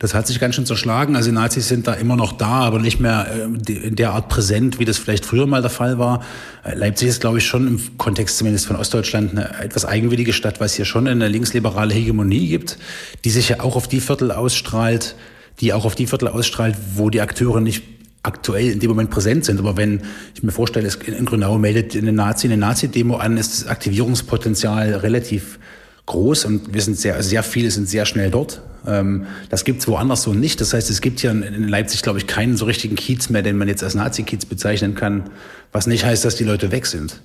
[0.00, 1.14] Das hat sich ganz schön zerschlagen.
[1.14, 3.26] Also Nazis sind da immer noch da, aber nicht mehr
[3.68, 6.24] äh, in der Art präsent, wie das vielleicht früher mal der Fall war.
[6.64, 10.58] Äh, Leipzig ist, glaube ich, schon im Kontext zumindest von Ostdeutschland eine etwas eigenwillige Stadt,
[10.58, 12.78] weil es hier schon eine linksliberale Hegemonie gibt,
[13.24, 15.14] die sich ja auch auf die Viertel ausstrahlt,
[15.60, 19.44] die auch auf die Viertel ausstrahlt, wo die Akteure nicht aktuell in dem Moment präsent
[19.44, 19.58] sind.
[19.58, 20.02] Aber wenn
[20.34, 24.94] ich mir vorstelle, es in Grünau meldet eine Nazi eine Nazi-Demo an, ist das Aktivierungspotenzial
[24.96, 25.58] relativ
[26.06, 28.62] groß und wir sind sehr, sehr viele sind sehr schnell dort.
[28.86, 30.60] Ähm, das gibt's woanders so nicht.
[30.60, 33.56] Das heißt, es gibt hier in Leipzig, glaube ich, keinen so richtigen Kiez mehr, den
[33.56, 35.30] man jetzt als Nazi-Kiez bezeichnen kann,
[35.72, 37.20] was nicht heißt, dass die Leute weg sind.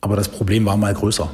[0.00, 1.30] Aber das Problem war mal größer.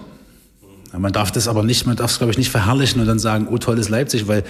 [0.96, 3.46] Man darf das aber nicht, man darf es, glaube ich, nicht verherrlichen und dann sagen,
[3.48, 4.42] oh, toll ist Leipzig, weil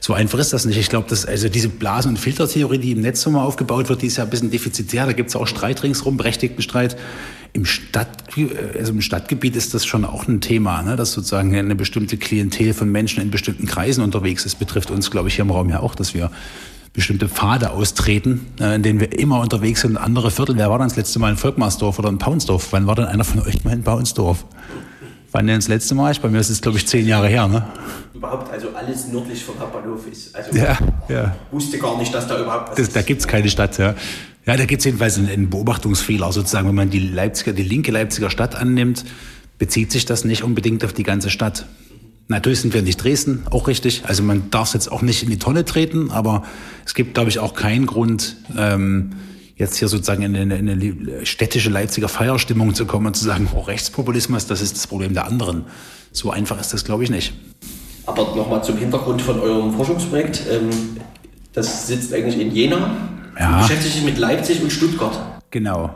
[0.00, 0.76] so einfach ist das nicht.
[0.76, 4.02] Ich glaube, dass also diese Blasen- und Filtertheorie, die im Netz so mal aufgebaut wird,
[4.02, 5.06] die ist ja ein bisschen defizitär.
[5.06, 6.96] Da gibt es auch Streit ringsrum, berechtigten Streit.
[7.52, 8.08] Im, Stadt,
[8.76, 10.96] also im Stadtgebiet ist das schon auch ein Thema, ne?
[10.96, 14.56] dass sozusagen eine bestimmte Klientel von Menschen in bestimmten Kreisen unterwegs ist.
[14.56, 16.32] Betrifft uns, glaube ich, hier im Raum ja auch, dass wir
[16.92, 19.96] bestimmte Pfade austreten, äh, in denen wir immer unterwegs sind.
[19.96, 22.68] Andere Viertel, wer war dann das letzte Mal in Volkmarsdorf oder in Paunsdorf?
[22.72, 24.44] Wann war denn einer von euch mal in Paunsdorf?
[25.34, 26.14] Wann denn das letzte Mal?
[26.22, 27.48] Bei mir ist es, glaube ich, zehn Jahre her.
[27.48, 27.66] Ne?
[28.14, 30.32] Überhaupt, also alles nördlich vom Hauptbahnhof ist.
[30.32, 30.78] Also ja,
[31.08, 31.34] ja.
[31.50, 32.94] wusste gar nicht, dass da überhaupt was das, ist.
[32.94, 33.96] Da gibt es keine Stadt, ja.
[34.46, 36.68] Ja, da gibt es jedenfalls einen, einen Beobachtungsfehler sozusagen.
[36.68, 39.04] Wenn man die Leipziger, die linke Leipziger Stadt annimmt,
[39.58, 41.66] bezieht sich das nicht unbedingt auf die ganze Stadt.
[42.28, 44.04] Natürlich sind wir nicht Dresden, auch richtig.
[44.06, 46.44] Also man darf es jetzt auch nicht in die Tonne treten, aber
[46.86, 49.14] es gibt, glaube ich, auch keinen Grund, ähm,
[49.56, 53.48] jetzt hier sozusagen in eine, in eine städtische Leipziger Feierstimmung zu kommen und zu sagen,
[53.54, 55.64] oh, Rechtspopulismus, das ist das Problem der anderen.
[56.12, 57.34] So einfach ist das, glaube ich, nicht.
[58.06, 60.42] Aber nochmal zum Hintergrund von eurem Forschungsprojekt.
[60.50, 60.70] Ähm,
[61.52, 62.96] das sitzt eigentlich in Jena.
[63.38, 63.62] Ja.
[63.62, 65.40] Beschäftigt sich mit Leipzig und Stuttgart.
[65.50, 65.94] Genau.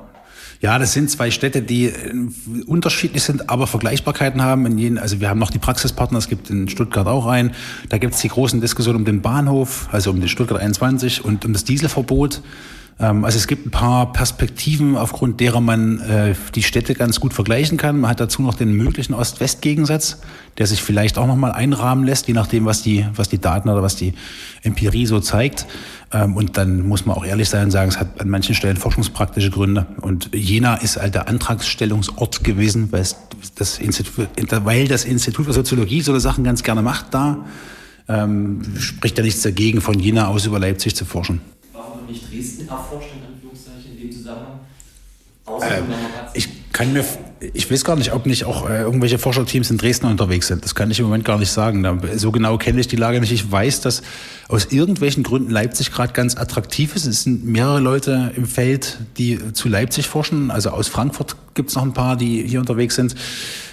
[0.61, 2.13] Ja, das sind zwei Städte, die äh,
[2.67, 4.67] unterschiedlich sind, aber Vergleichbarkeiten haben.
[4.67, 7.53] In jenen, also wir haben noch die Praxispartner, es gibt in Stuttgart auch einen.
[7.89, 11.45] Da gibt es die großen Diskussionen um den Bahnhof, also um den Stuttgart 21 und
[11.45, 12.43] um das Dieselverbot.
[13.01, 17.33] Ähm, also es gibt ein paar Perspektiven, aufgrund derer man äh, die Städte ganz gut
[17.33, 18.01] vergleichen kann.
[18.01, 20.21] Man hat dazu noch den möglichen Ost-West-Gegensatz,
[20.59, 23.83] der sich vielleicht auch nochmal einrahmen lässt, je nachdem, was die, was die Daten oder
[23.83, 24.15] was die
[24.63, 25.67] Empirie so zeigt.
[26.13, 28.77] Ähm, und dann muss man auch ehrlich sein und sagen, es hat an manchen Stellen
[28.77, 29.87] forschungspraktische Gründe.
[30.01, 33.07] Und Jena ist halt der Antragsstellungsort gewesen, weil,
[33.55, 34.29] das Institut,
[34.65, 37.45] weil das Institut für Soziologie so Sachen ganz gerne macht da.
[38.11, 41.43] Ähm, spricht ja nichts dagegen, von Jena aus über Leipzig zu forschen
[42.09, 44.61] nicht Dresden erforscht, in Anführungszeichen, in dem Zusammenhang?
[45.63, 45.85] Ähm,
[46.35, 47.05] ich kann mir,
[47.55, 50.65] ich weiß gar nicht, ob nicht auch äh, irgendwelche Forscherteams in Dresden unterwegs sind.
[50.65, 51.83] Das kann ich im Moment gar nicht sagen.
[51.83, 53.33] Da, so genau kenne ich die Lage nicht.
[53.33, 54.03] Ich weiß, dass
[54.49, 57.07] aus irgendwelchen Gründen Leipzig gerade ganz attraktiv ist.
[57.07, 60.51] Es sind mehrere Leute im Feld, die zu Leipzig forschen.
[60.51, 63.15] Also aus Frankfurt gibt es noch ein paar, die hier unterwegs sind.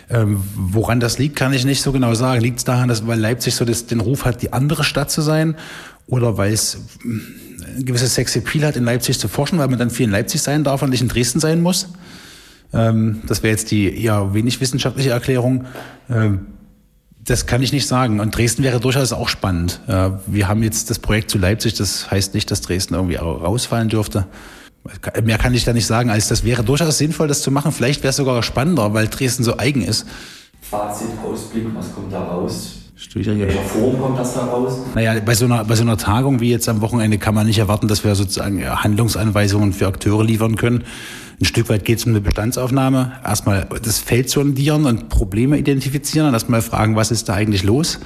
[0.09, 2.41] Ähm, woran das liegt, kann ich nicht so genau sagen.
[2.41, 5.21] Liegt es daran, dass weil Leipzig so das, den Ruf hat, die andere Stadt zu
[5.21, 5.55] sein?
[6.07, 6.77] Oder weil es
[7.75, 10.63] ein gewisses Sexappeal hat, in Leipzig zu forschen, weil man dann viel in Leipzig sein
[10.63, 11.89] darf und nicht in Dresden sein muss.
[12.73, 15.65] Ähm, das wäre jetzt die eher wenig wissenschaftliche Erklärung.
[16.09, 16.47] Ähm,
[17.23, 18.19] das kann ich nicht sagen.
[18.19, 19.79] Und Dresden wäre durchaus auch spannend.
[19.87, 23.89] Äh, wir haben jetzt das Projekt zu Leipzig, das heißt nicht, dass Dresden irgendwie rausfallen
[23.89, 24.27] dürfte.
[25.23, 27.71] Mehr kann ich da nicht sagen, als das wäre durchaus sinnvoll, das zu machen.
[27.71, 30.05] Vielleicht wäre es sogar spannender, weil Dresden so eigen ist.
[30.61, 32.84] Fazit, Ausblick, was kommt da raus?
[32.95, 34.79] Schwierige Form kommt das da raus?
[34.95, 37.59] Naja, bei so, einer, bei so einer Tagung wie jetzt am Wochenende kann man nicht
[37.59, 40.83] erwarten, dass wir sozusagen Handlungsanweisungen für Akteure liefern können.
[41.39, 43.13] Ein Stück weit geht es um eine Bestandsaufnahme.
[43.23, 47.99] Erstmal das Feld sondieren und Probleme identifizieren und erstmal fragen, was ist da eigentlich los?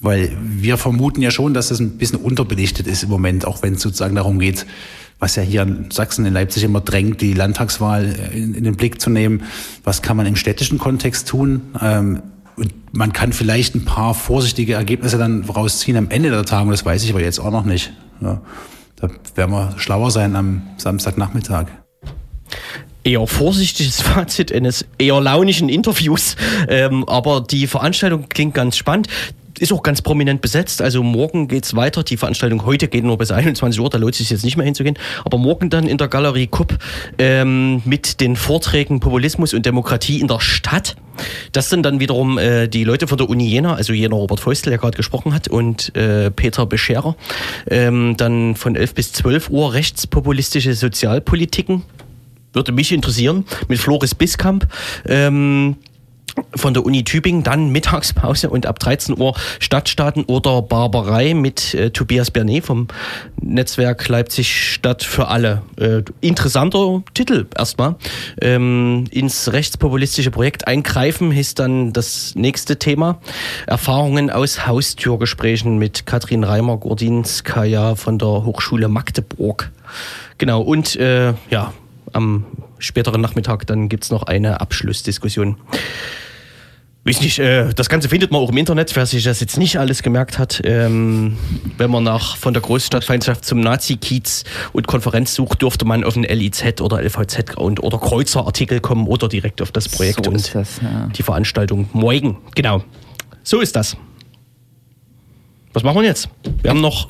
[0.00, 3.74] Weil wir vermuten ja schon, dass das ein bisschen unterbelichtet ist im Moment, auch wenn
[3.74, 4.66] es sozusagen darum geht,
[5.18, 9.00] was ja hier in Sachsen, in Leipzig immer drängt, die Landtagswahl in, in den Blick
[9.00, 9.44] zu nehmen.
[9.82, 11.62] Was kann man im städtischen Kontext tun?
[11.80, 12.20] Ähm,
[12.56, 16.84] und man kann vielleicht ein paar vorsichtige Ergebnisse dann rausziehen am Ende der Tagung, das
[16.84, 17.92] weiß ich aber jetzt auch noch nicht.
[18.20, 18.40] Ja,
[18.96, 21.66] da werden wir schlauer sein am Samstagnachmittag
[23.06, 26.36] eher vorsichtiges Fazit eines eher launischen Interviews.
[26.68, 29.08] Ähm, aber die Veranstaltung klingt ganz spannend
[29.58, 30.82] ist auch ganz prominent besetzt.
[30.82, 32.02] Also morgen geht's weiter.
[32.02, 34.66] Die Veranstaltung heute geht nur bis 21 Uhr, da lohnt es sich jetzt nicht mehr
[34.66, 34.98] hinzugehen.
[35.24, 36.78] Aber morgen dann in der Galerie Kupp
[37.18, 40.96] ähm, mit den Vorträgen Populismus und Demokratie in der Stadt.
[41.52, 44.70] Das sind dann wiederum äh, die Leute von der Uni Jena, also Jena Robert Feustel,
[44.70, 47.16] der gerade gesprochen hat, und äh, Peter Bescherer.
[47.68, 51.82] Ähm, dann von 11 bis 12 Uhr rechtspopulistische Sozialpolitiken.
[52.52, 54.66] Würde mich interessieren, mit Floris Biskamp.
[55.06, 55.76] Ähm,
[56.54, 61.90] von der Uni Tübingen, dann Mittagspause und ab 13 Uhr Stadtstaaten oder Barbarei mit äh,
[61.90, 62.88] Tobias Bernet vom
[63.40, 65.62] Netzwerk Leipzig Stadt für alle.
[65.78, 67.96] Äh, interessanter Titel erstmal.
[68.40, 73.20] Ähm, ins rechtspopulistische Projekt eingreifen ist dann das nächste Thema.
[73.66, 79.70] Erfahrungen aus Haustürgesprächen mit Katrin Reimer-Gordinskaya von der Hochschule Magdeburg.
[80.38, 81.72] Genau, und äh, ja,
[82.12, 82.44] am
[82.78, 85.56] späteren Nachmittag dann gibt es noch eine Abschlussdiskussion.
[87.06, 89.78] Weiß nicht, äh, das Ganze findet man auch im Internet, wer sich das jetzt nicht
[89.78, 90.60] alles gemerkt hat.
[90.64, 91.38] Ähm,
[91.78, 94.42] wenn man nach von der Großstadtfeindschaft zum Nazi-Kiez
[94.72, 99.28] und Konferenz sucht, dürfte man auf den LIZ oder LVZ und oder Kreuzer-Artikel kommen oder
[99.28, 101.06] direkt auf das Projekt so und das, ja.
[101.16, 102.38] die Veranstaltung morgen.
[102.56, 102.82] Genau.
[103.44, 103.96] So ist das.
[105.74, 106.28] Was machen wir jetzt?
[106.62, 107.08] Wir haben noch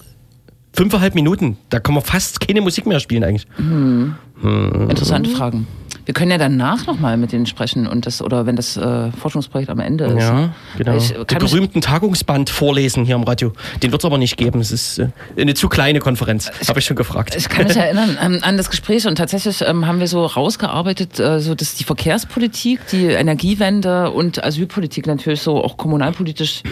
[0.74, 1.57] fünfeinhalb Minuten.
[1.70, 3.47] Da kann man fast keine Musik mehr spielen eigentlich.
[3.57, 4.14] Hm.
[4.42, 4.90] Hm.
[4.90, 5.66] Interessante Fragen.
[6.07, 9.69] Wir können ja danach nochmal mit denen sprechen und das, oder wenn das äh, Forschungsprojekt
[9.69, 10.23] am Ende ist.
[10.23, 10.97] Ja, genau.
[10.97, 13.53] Ich, Den berühmten Tagungsband vorlesen hier am Radio.
[13.83, 14.61] Den wird es aber nicht geben.
[14.61, 17.35] Es ist äh, eine zu kleine Konferenz, habe ich schon gefragt.
[17.37, 21.19] Ich kann mich erinnern ähm, an das Gespräch und tatsächlich ähm, haben wir so rausgearbeitet,
[21.19, 26.63] äh, so dass die Verkehrspolitik, die Energiewende und Asylpolitik natürlich so auch kommunalpolitisch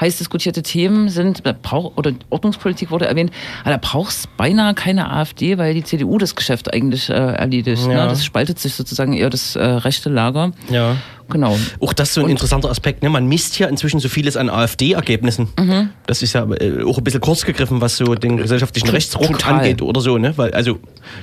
[0.00, 3.32] heiß diskutierte Themen sind, oder Ordnungspolitik wurde erwähnt,
[3.62, 7.86] aber da braucht es beinahe keine AfD, weil die CDU das Geschäft eigentlich äh, erledigt.
[7.86, 7.94] Ne?
[7.94, 8.04] Ja.
[8.04, 8.10] Ne?
[8.10, 10.52] Das spaltet sich sozusagen eher das äh, rechte Lager.
[10.70, 10.96] Ja.
[11.28, 11.56] Genau.
[11.80, 13.02] Auch das ist so ein und interessanter Aspekt.
[13.02, 13.08] Ne?
[13.08, 15.48] Man misst ja inzwischen so vieles an AfD-Ergebnissen.
[15.58, 15.90] Mhm.
[16.06, 19.54] Das ist ja äh, auch ein bisschen kurz gegriffen, was so den gesellschaftlichen Rechtsruck Total.
[19.54, 20.18] angeht oder so.
[20.18, 20.36] Ne?
[20.36, 20.78] Weil, also,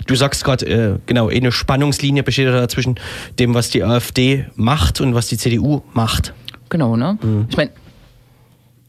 [0.08, 2.96] du sagst gerade, äh, genau, eine Spannungslinie besteht da zwischen
[3.38, 6.34] dem, was die AfD macht und was die CDU macht.
[6.70, 7.20] Genau, ne?
[7.22, 7.46] Mhm.
[7.50, 7.72] Ich meine,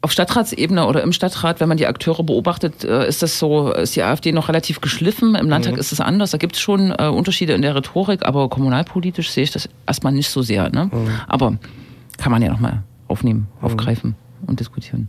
[0.02, 3.96] auf Stadtratsebene oder im Stadtrat, wenn man die Akteure beobachtet, äh, ist das so, ist
[3.96, 5.34] die AfD noch relativ geschliffen.
[5.34, 5.78] Im Landtag mhm.
[5.78, 6.30] ist es anders.
[6.30, 10.12] Da gibt es schon äh, Unterschiede in der Rhetorik, aber kommunalpolitisch sehe ich das erstmal
[10.12, 10.70] nicht so sehr.
[10.70, 10.90] Ne?
[10.92, 11.10] Mhm.
[11.28, 11.58] Aber
[12.16, 13.66] kann man ja nochmal aufnehmen, mhm.
[13.66, 14.14] aufgreifen
[14.46, 15.08] und diskutieren.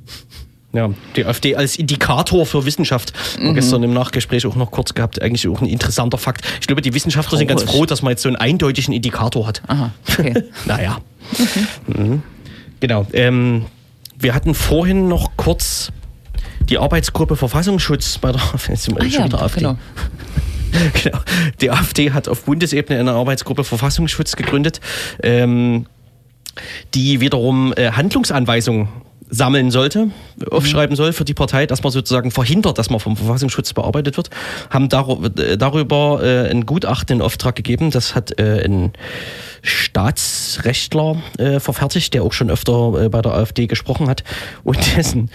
[0.74, 3.14] Ja, die AfD als Indikator für Wissenschaft.
[3.39, 3.56] Mhm.
[3.56, 6.46] Gestern im Nachgespräch auch noch kurz gehabt, eigentlich auch ein interessanter Fakt.
[6.60, 9.62] Ich glaube, die Wissenschaftler sind ganz froh, dass man jetzt so einen eindeutigen Indikator hat.
[9.68, 10.44] Aha, okay.
[10.66, 10.98] naja.
[11.88, 12.24] Mhm.
[12.80, 13.06] Genau.
[13.14, 13.66] Ähm,
[14.22, 15.92] wir hatten vorhin noch kurz
[16.70, 19.60] die Arbeitsgruppe Verfassungsschutz bei der, jetzt sind wir ah, schon ja, wieder AfD.
[19.60, 19.78] Genau.
[21.04, 21.20] genau.
[21.60, 24.80] Die AfD hat auf Bundesebene eine Arbeitsgruppe Verfassungsschutz gegründet,
[25.22, 25.86] ähm,
[26.94, 28.90] die wiederum äh, Handlungsanweisungen
[29.32, 30.12] sammeln sollte,
[30.52, 34.30] aufschreiben soll für die Partei, dass man sozusagen verhindert, dass man vom Verfassungsschutz bearbeitet wird,
[34.70, 37.92] haben äh, darüber äh, ein Gutachten in Auftrag gegeben.
[37.92, 38.92] Das hat äh, ein
[39.64, 41.22] Staatsrechtler
[41.60, 44.24] verfertigt, der auch schon öfter bei der AfD gesprochen hat
[44.64, 45.30] und dessen,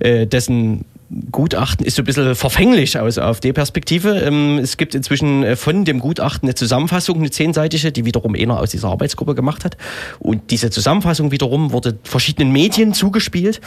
[0.00, 0.84] dessen
[1.30, 4.18] Gutachten ist so ein bisschen verfänglich aus AfD-Perspektive.
[4.20, 8.58] Ähm, es gibt inzwischen äh, von dem Gutachten eine Zusammenfassung, eine zehnseitige, die wiederum einer
[8.58, 9.76] aus dieser Arbeitsgruppe gemacht hat.
[10.20, 13.60] Und diese Zusammenfassung wiederum wurde verschiedenen Medien zugespielt.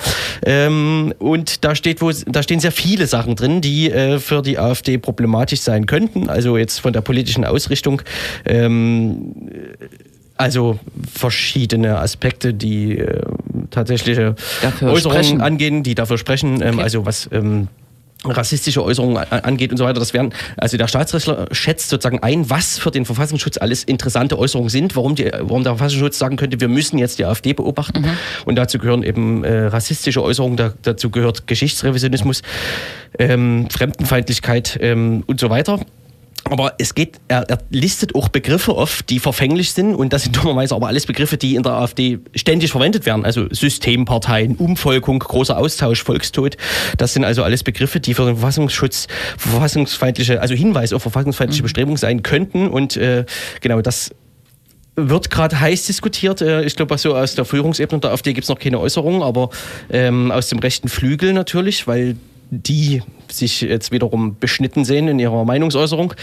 [0.44, 4.58] Ähm, und da steht, wo, da stehen sehr viele Sachen drin, die äh, für die
[4.58, 6.30] AfD problematisch sein könnten.
[6.30, 8.02] Also jetzt von der politischen Ausrichtung.
[8.46, 9.34] Ähm,
[10.38, 10.80] also
[11.14, 13.22] verschiedene Aspekte, die äh,
[13.76, 15.42] tatsächliche dafür Äußerungen sprechen.
[15.42, 16.84] angehen, die dafür sprechen, ähm, okay.
[16.84, 17.68] also was ähm,
[18.24, 20.00] rassistische Äußerungen angeht und so weiter.
[20.00, 24.70] Das werden, also der Staatsrechtler schätzt sozusagen ein, was für den Verfassungsschutz alles interessante Äußerungen
[24.70, 28.02] sind, warum, die, warum der Verfassungsschutz sagen könnte, wir müssen jetzt die AfD beobachten.
[28.02, 28.18] Mhm.
[28.46, 32.42] Und dazu gehören eben äh, rassistische Äußerungen, da, dazu gehört Geschichtsrevisionismus,
[33.20, 35.80] ähm, Fremdenfeindlichkeit ähm, und so weiter.
[36.50, 40.36] Aber es geht, er, er, listet auch Begriffe oft, die verfänglich sind und das sind
[40.36, 43.26] dummerweise aber alles Begriffe, die in der AfD ständig verwendet werden.
[43.26, 46.58] Also Systemparteien, Umvolkung, großer Austausch, Volkstod.
[46.98, 51.66] Das sind also alles Begriffe, die für den Verfassungsschutz verfassungsfeindliche, also Hinweise auf verfassungsfeindliche mhm.
[51.66, 53.26] Bestrebungen sein könnten und äh,
[53.62, 54.12] genau das
[54.96, 56.42] wird gerade heiß diskutiert.
[56.42, 59.50] Äh, ich glaube, so aus der Führungsebene der AfD gibt es noch keine Äußerungen, aber
[59.90, 62.16] ähm, aus dem rechten Flügel natürlich, weil
[62.52, 66.14] die sich jetzt wiederum beschnitten sehen in ihrer Meinungsäußerung.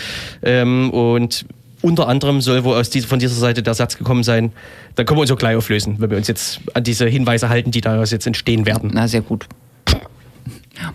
[0.43, 1.45] Ähm, und
[1.83, 4.53] unter anderem soll wohl aus dieser, von dieser Seite der Satz gekommen sein,
[4.95, 7.71] dann können wir uns auch gleich auflösen, wenn wir uns jetzt an diese Hinweise halten,
[7.71, 8.91] die daraus jetzt entstehen werden.
[8.95, 9.47] Na, sehr gut.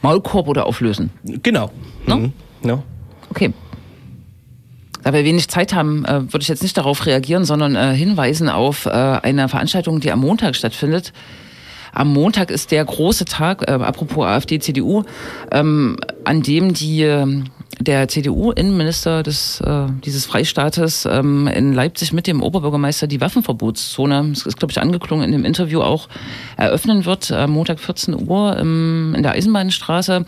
[0.02, 1.12] Maulkorb oder auflösen?
[1.24, 1.72] Genau.
[2.06, 2.18] No?
[2.18, 2.34] Mhm.
[2.64, 2.84] No.
[3.30, 3.54] Okay.
[5.04, 8.50] Da wir wenig Zeit haben, äh, würde ich jetzt nicht darauf reagieren, sondern äh, hinweisen
[8.50, 11.14] auf äh, eine Veranstaltung, die am Montag stattfindet
[11.98, 15.04] am Montag ist der große Tag, äh, apropos AfD, CDU,
[15.52, 17.46] ähm, an dem die ähm,
[17.80, 24.58] der CDU-Innenminister äh, dieses Freistaates ähm, in Leipzig mit dem Oberbürgermeister die Waffenverbotszone, das ist,
[24.58, 26.08] glaube ich, angeklungen in dem Interview auch,
[26.56, 30.26] eröffnen wird, äh, Montag 14 Uhr ähm, in der Eisenbahnstraße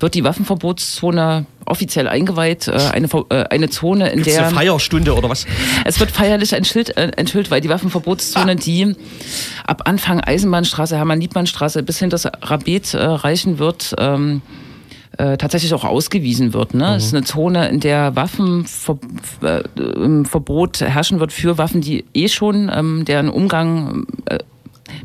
[0.00, 2.68] wird die Waffenverbotszone offiziell eingeweiht.
[2.68, 4.46] Äh, eine, äh, eine Zone, in Gibt's der.
[4.46, 5.46] Eine Feierstunde oder was?
[5.84, 8.54] Es wird feierlich enthüllt, äh, enthüllt weil die Waffenverbotszone, ah.
[8.54, 8.94] die
[9.66, 14.42] ab Anfang Eisenbahnstraße, Hermann-Liebmann-Straße bis hinter das Rabet äh, reichen wird, ähm,
[15.18, 16.74] äh, tatsächlich auch ausgewiesen wird.
[16.74, 16.88] Ne?
[16.88, 16.94] Mhm.
[16.94, 22.70] Es ist eine Zone, in der Waffenverbot äh, herrschen wird für Waffen, die eh schon
[22.74, 24.38] ähm, deren Umgang äh,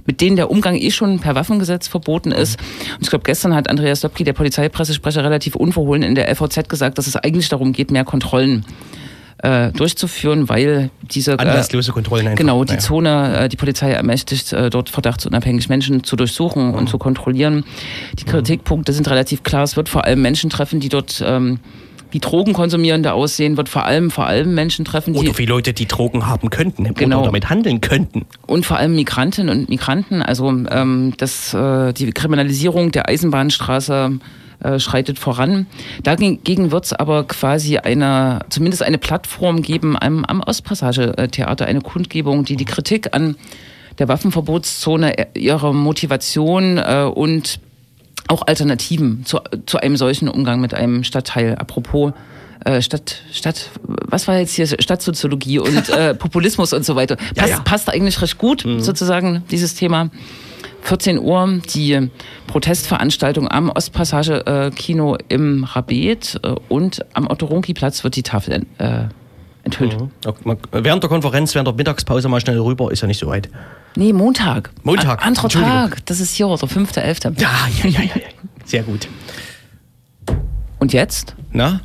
[0.06, 2.60] mit denen der Umgang eh schon per Waffengesetz verboten ist.
[2.96, 6.98] Und ich glaube, gestern hat Andreas Dobki, der Polizeipressesprecher, relativ unverhohlen in der LVZ gesagt,
[6.98, 8.66] dass es eigentlich darum geht, mehr Kontrollen
[9.40, 12.38] äh, durchzuführen, weil diese äh, anlasslose Kontrollen einfach.
[12.38, 12.82] genau die naja.
[12.82, 16.74] Zone äh, die Polizei ermächtigt, äh, dort verdachtsunabhängig Menschen zu durchsuchen mhm.
[16.74, 17.66] und zu kontrollieren.
[18.20, 19.64] Die Kritikpunkte sind relativ klar.
[19.64, 21.60] Es wird vor allem Menschen treffen, die dort ähm,
[22.12, 25.88] wie Drogenkonsumierende aussehen, wird vor allem vor allem Menschen treffen, die oder wie Leute, die
[25.88, 27.20] Drogen haben könnten genau.
[27.20, 30.22] oder damit handeln könnten und vor allem Migrantinnen und Migranten.
[30.22, 34.20] Also ähm, das, äh, die Kriminalisierung der Eisenbahnstraße
[34.64, 35.68] äh, schreitet voran.
[36.04, 42.46] Dagegen wird es aber quasi eine, zumindest eine Plattform geben am, am Ostpassage-Theater, eine Kundgebung,
[42.46, 43.36] die die Kritik an
[44.00, 47.60] der Waffenverbotszone, äh, ihrer Motivation äh, und
[48.28, 51.56] auch Alternativen zu, zu einem solchen Umgang mit einem Stadtteil.
[51.56, 52.14] Apropos
[52.64, 57.16] äh, Stadt, Stadt, was war jetzt hier Stadtsoziologie und äh, Populismus und so weiter.
[57.16, 57.60] Passt, ja, ja.
[57.60, 58.80] passt eigentlich recht gut, mhm.
[58.80, 60.10] sozusagen, dieses Thema.
[60.82, 62.10] 14 Uhr die
[62.46, 69.06] Protestveranstaltung am Ostpassage-Kino äh, im Rabet äh, und am Otto-Ronki-Platz wird die Tafel äh,
[69.64, 70.00] enthüllt.
[70.00, 70.12] Mhm.
[70.72, 73.50] Während der Konferenz, während der Mittagspause mal schnell rüber, ist ja nicht so weit.
[73.96, 74.72] Nee, Montag.
[74.84, 75.22] Montag.
[75.22, 76.06] An, anderer Tag.
[76.06, 77.40] Das ist hier, der 5.11.
[77.40, 77.50] Ja,
[77.84, 78.22] ja, ja, ja.
[78.66, 79.08] Sehr gut.
[80.80, 81.36] Und jetzt?
[81.52, 81.82] Na?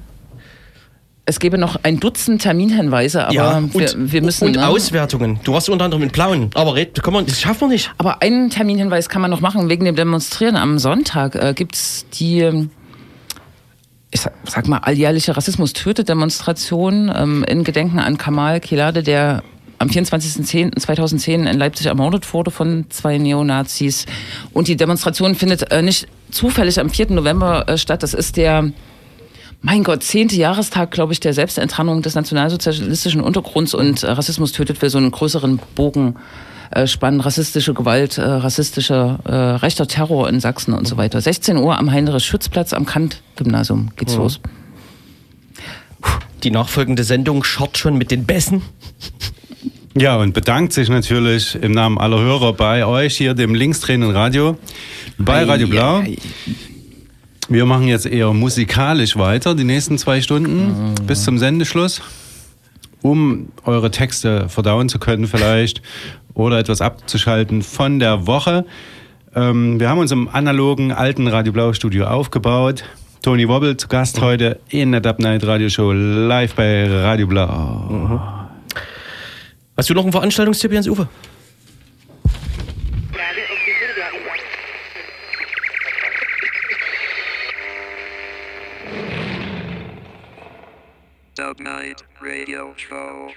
[1.26, 4.48] Es gäbe noch ein Dutzend Terminhinweise, aber ja, und, wir, wir, müssen.
[4.48, 4.66] Und ne?
[4.66, 5.38] Auswertungen.
[5.44, 6.50] Du warst unter anderem in Plauen.
[6.54, 7.92] Aber red, komm, das schaffen wir nicht.
[7.98, 9.68] Aber einen Terminhinweis kann man noch machen.
[9.68, 12.68] Wegen dem Demonstrieren am Sonntag äh, gibt es die
[14.12, 19.42] ich sag mal, alljährliche Rassismus-Tötet-Demonstration ähm, in Gedenken an Kamal Kilade, der
[19.80, 24.04] am 24.10.2010 in Leipzig ermordet wurde von zwei Neonazis.
[24.52, 27.12] Und die Demonstration findet äh, nicht zufällig am 4.
[27.12, 28.02] November äh, statt.
[28.02, 28.70] Das ist der,
[29.62, 34.76] mein Gott, zehnte Jahrestag, glaube ich, der Selbstentrannung des nationalsozialistischen Untergrunds und äh, Rassismus tötet
[34.76, 36.16] für so einen größeren Bogen
[36.72, 41.22] äh, spannen, rassistische Gewalt, äh, rassistischer äh, rechter Terror in Sachsen und so weiter.
[41.22, 44.20] 16 Uhr am Heinrich-Schütz-Platz am Kant-Gymnasium geht's mhm.
[44.20, 44.40] los.
[46.42, 48.60] Die nachfolgende Sendung schaut schon mit den Bässen.
[49.96, 54.56] Ja, und bedankt sich natürlich im Namen aller Hörer bei euch hier, dem linksdrehenden Radio,
[55.18, 56.04] bei Radio Blau.
[57.48, 60.94] Wir machen jetzt eher musikalisch weiter, die nächsten zwei Stunden mhm.
[61.06, 62.02] bis zum Sendeschluss,
[63.02, 65.82] um eure Texte verdauen zu können vielleicht
[66.34, 68.64] oder etwas abzuschalten von der Woche.
[69.34, 72.84] Ähm, wir haben uns im analogen alten Radio Blau Studio aufgebaut.
[73.22, 77.88] Tony Wobbel zu Gast heute in der Dub Night Radio Show live bei Radio Blau.
[77.90, 78.39] Mhm.
[79.80, 81.08] Hast du noch einen Veranstaltungstipp, Jens Uwe?
[91.34, 93.30] Dub Night Radio Show.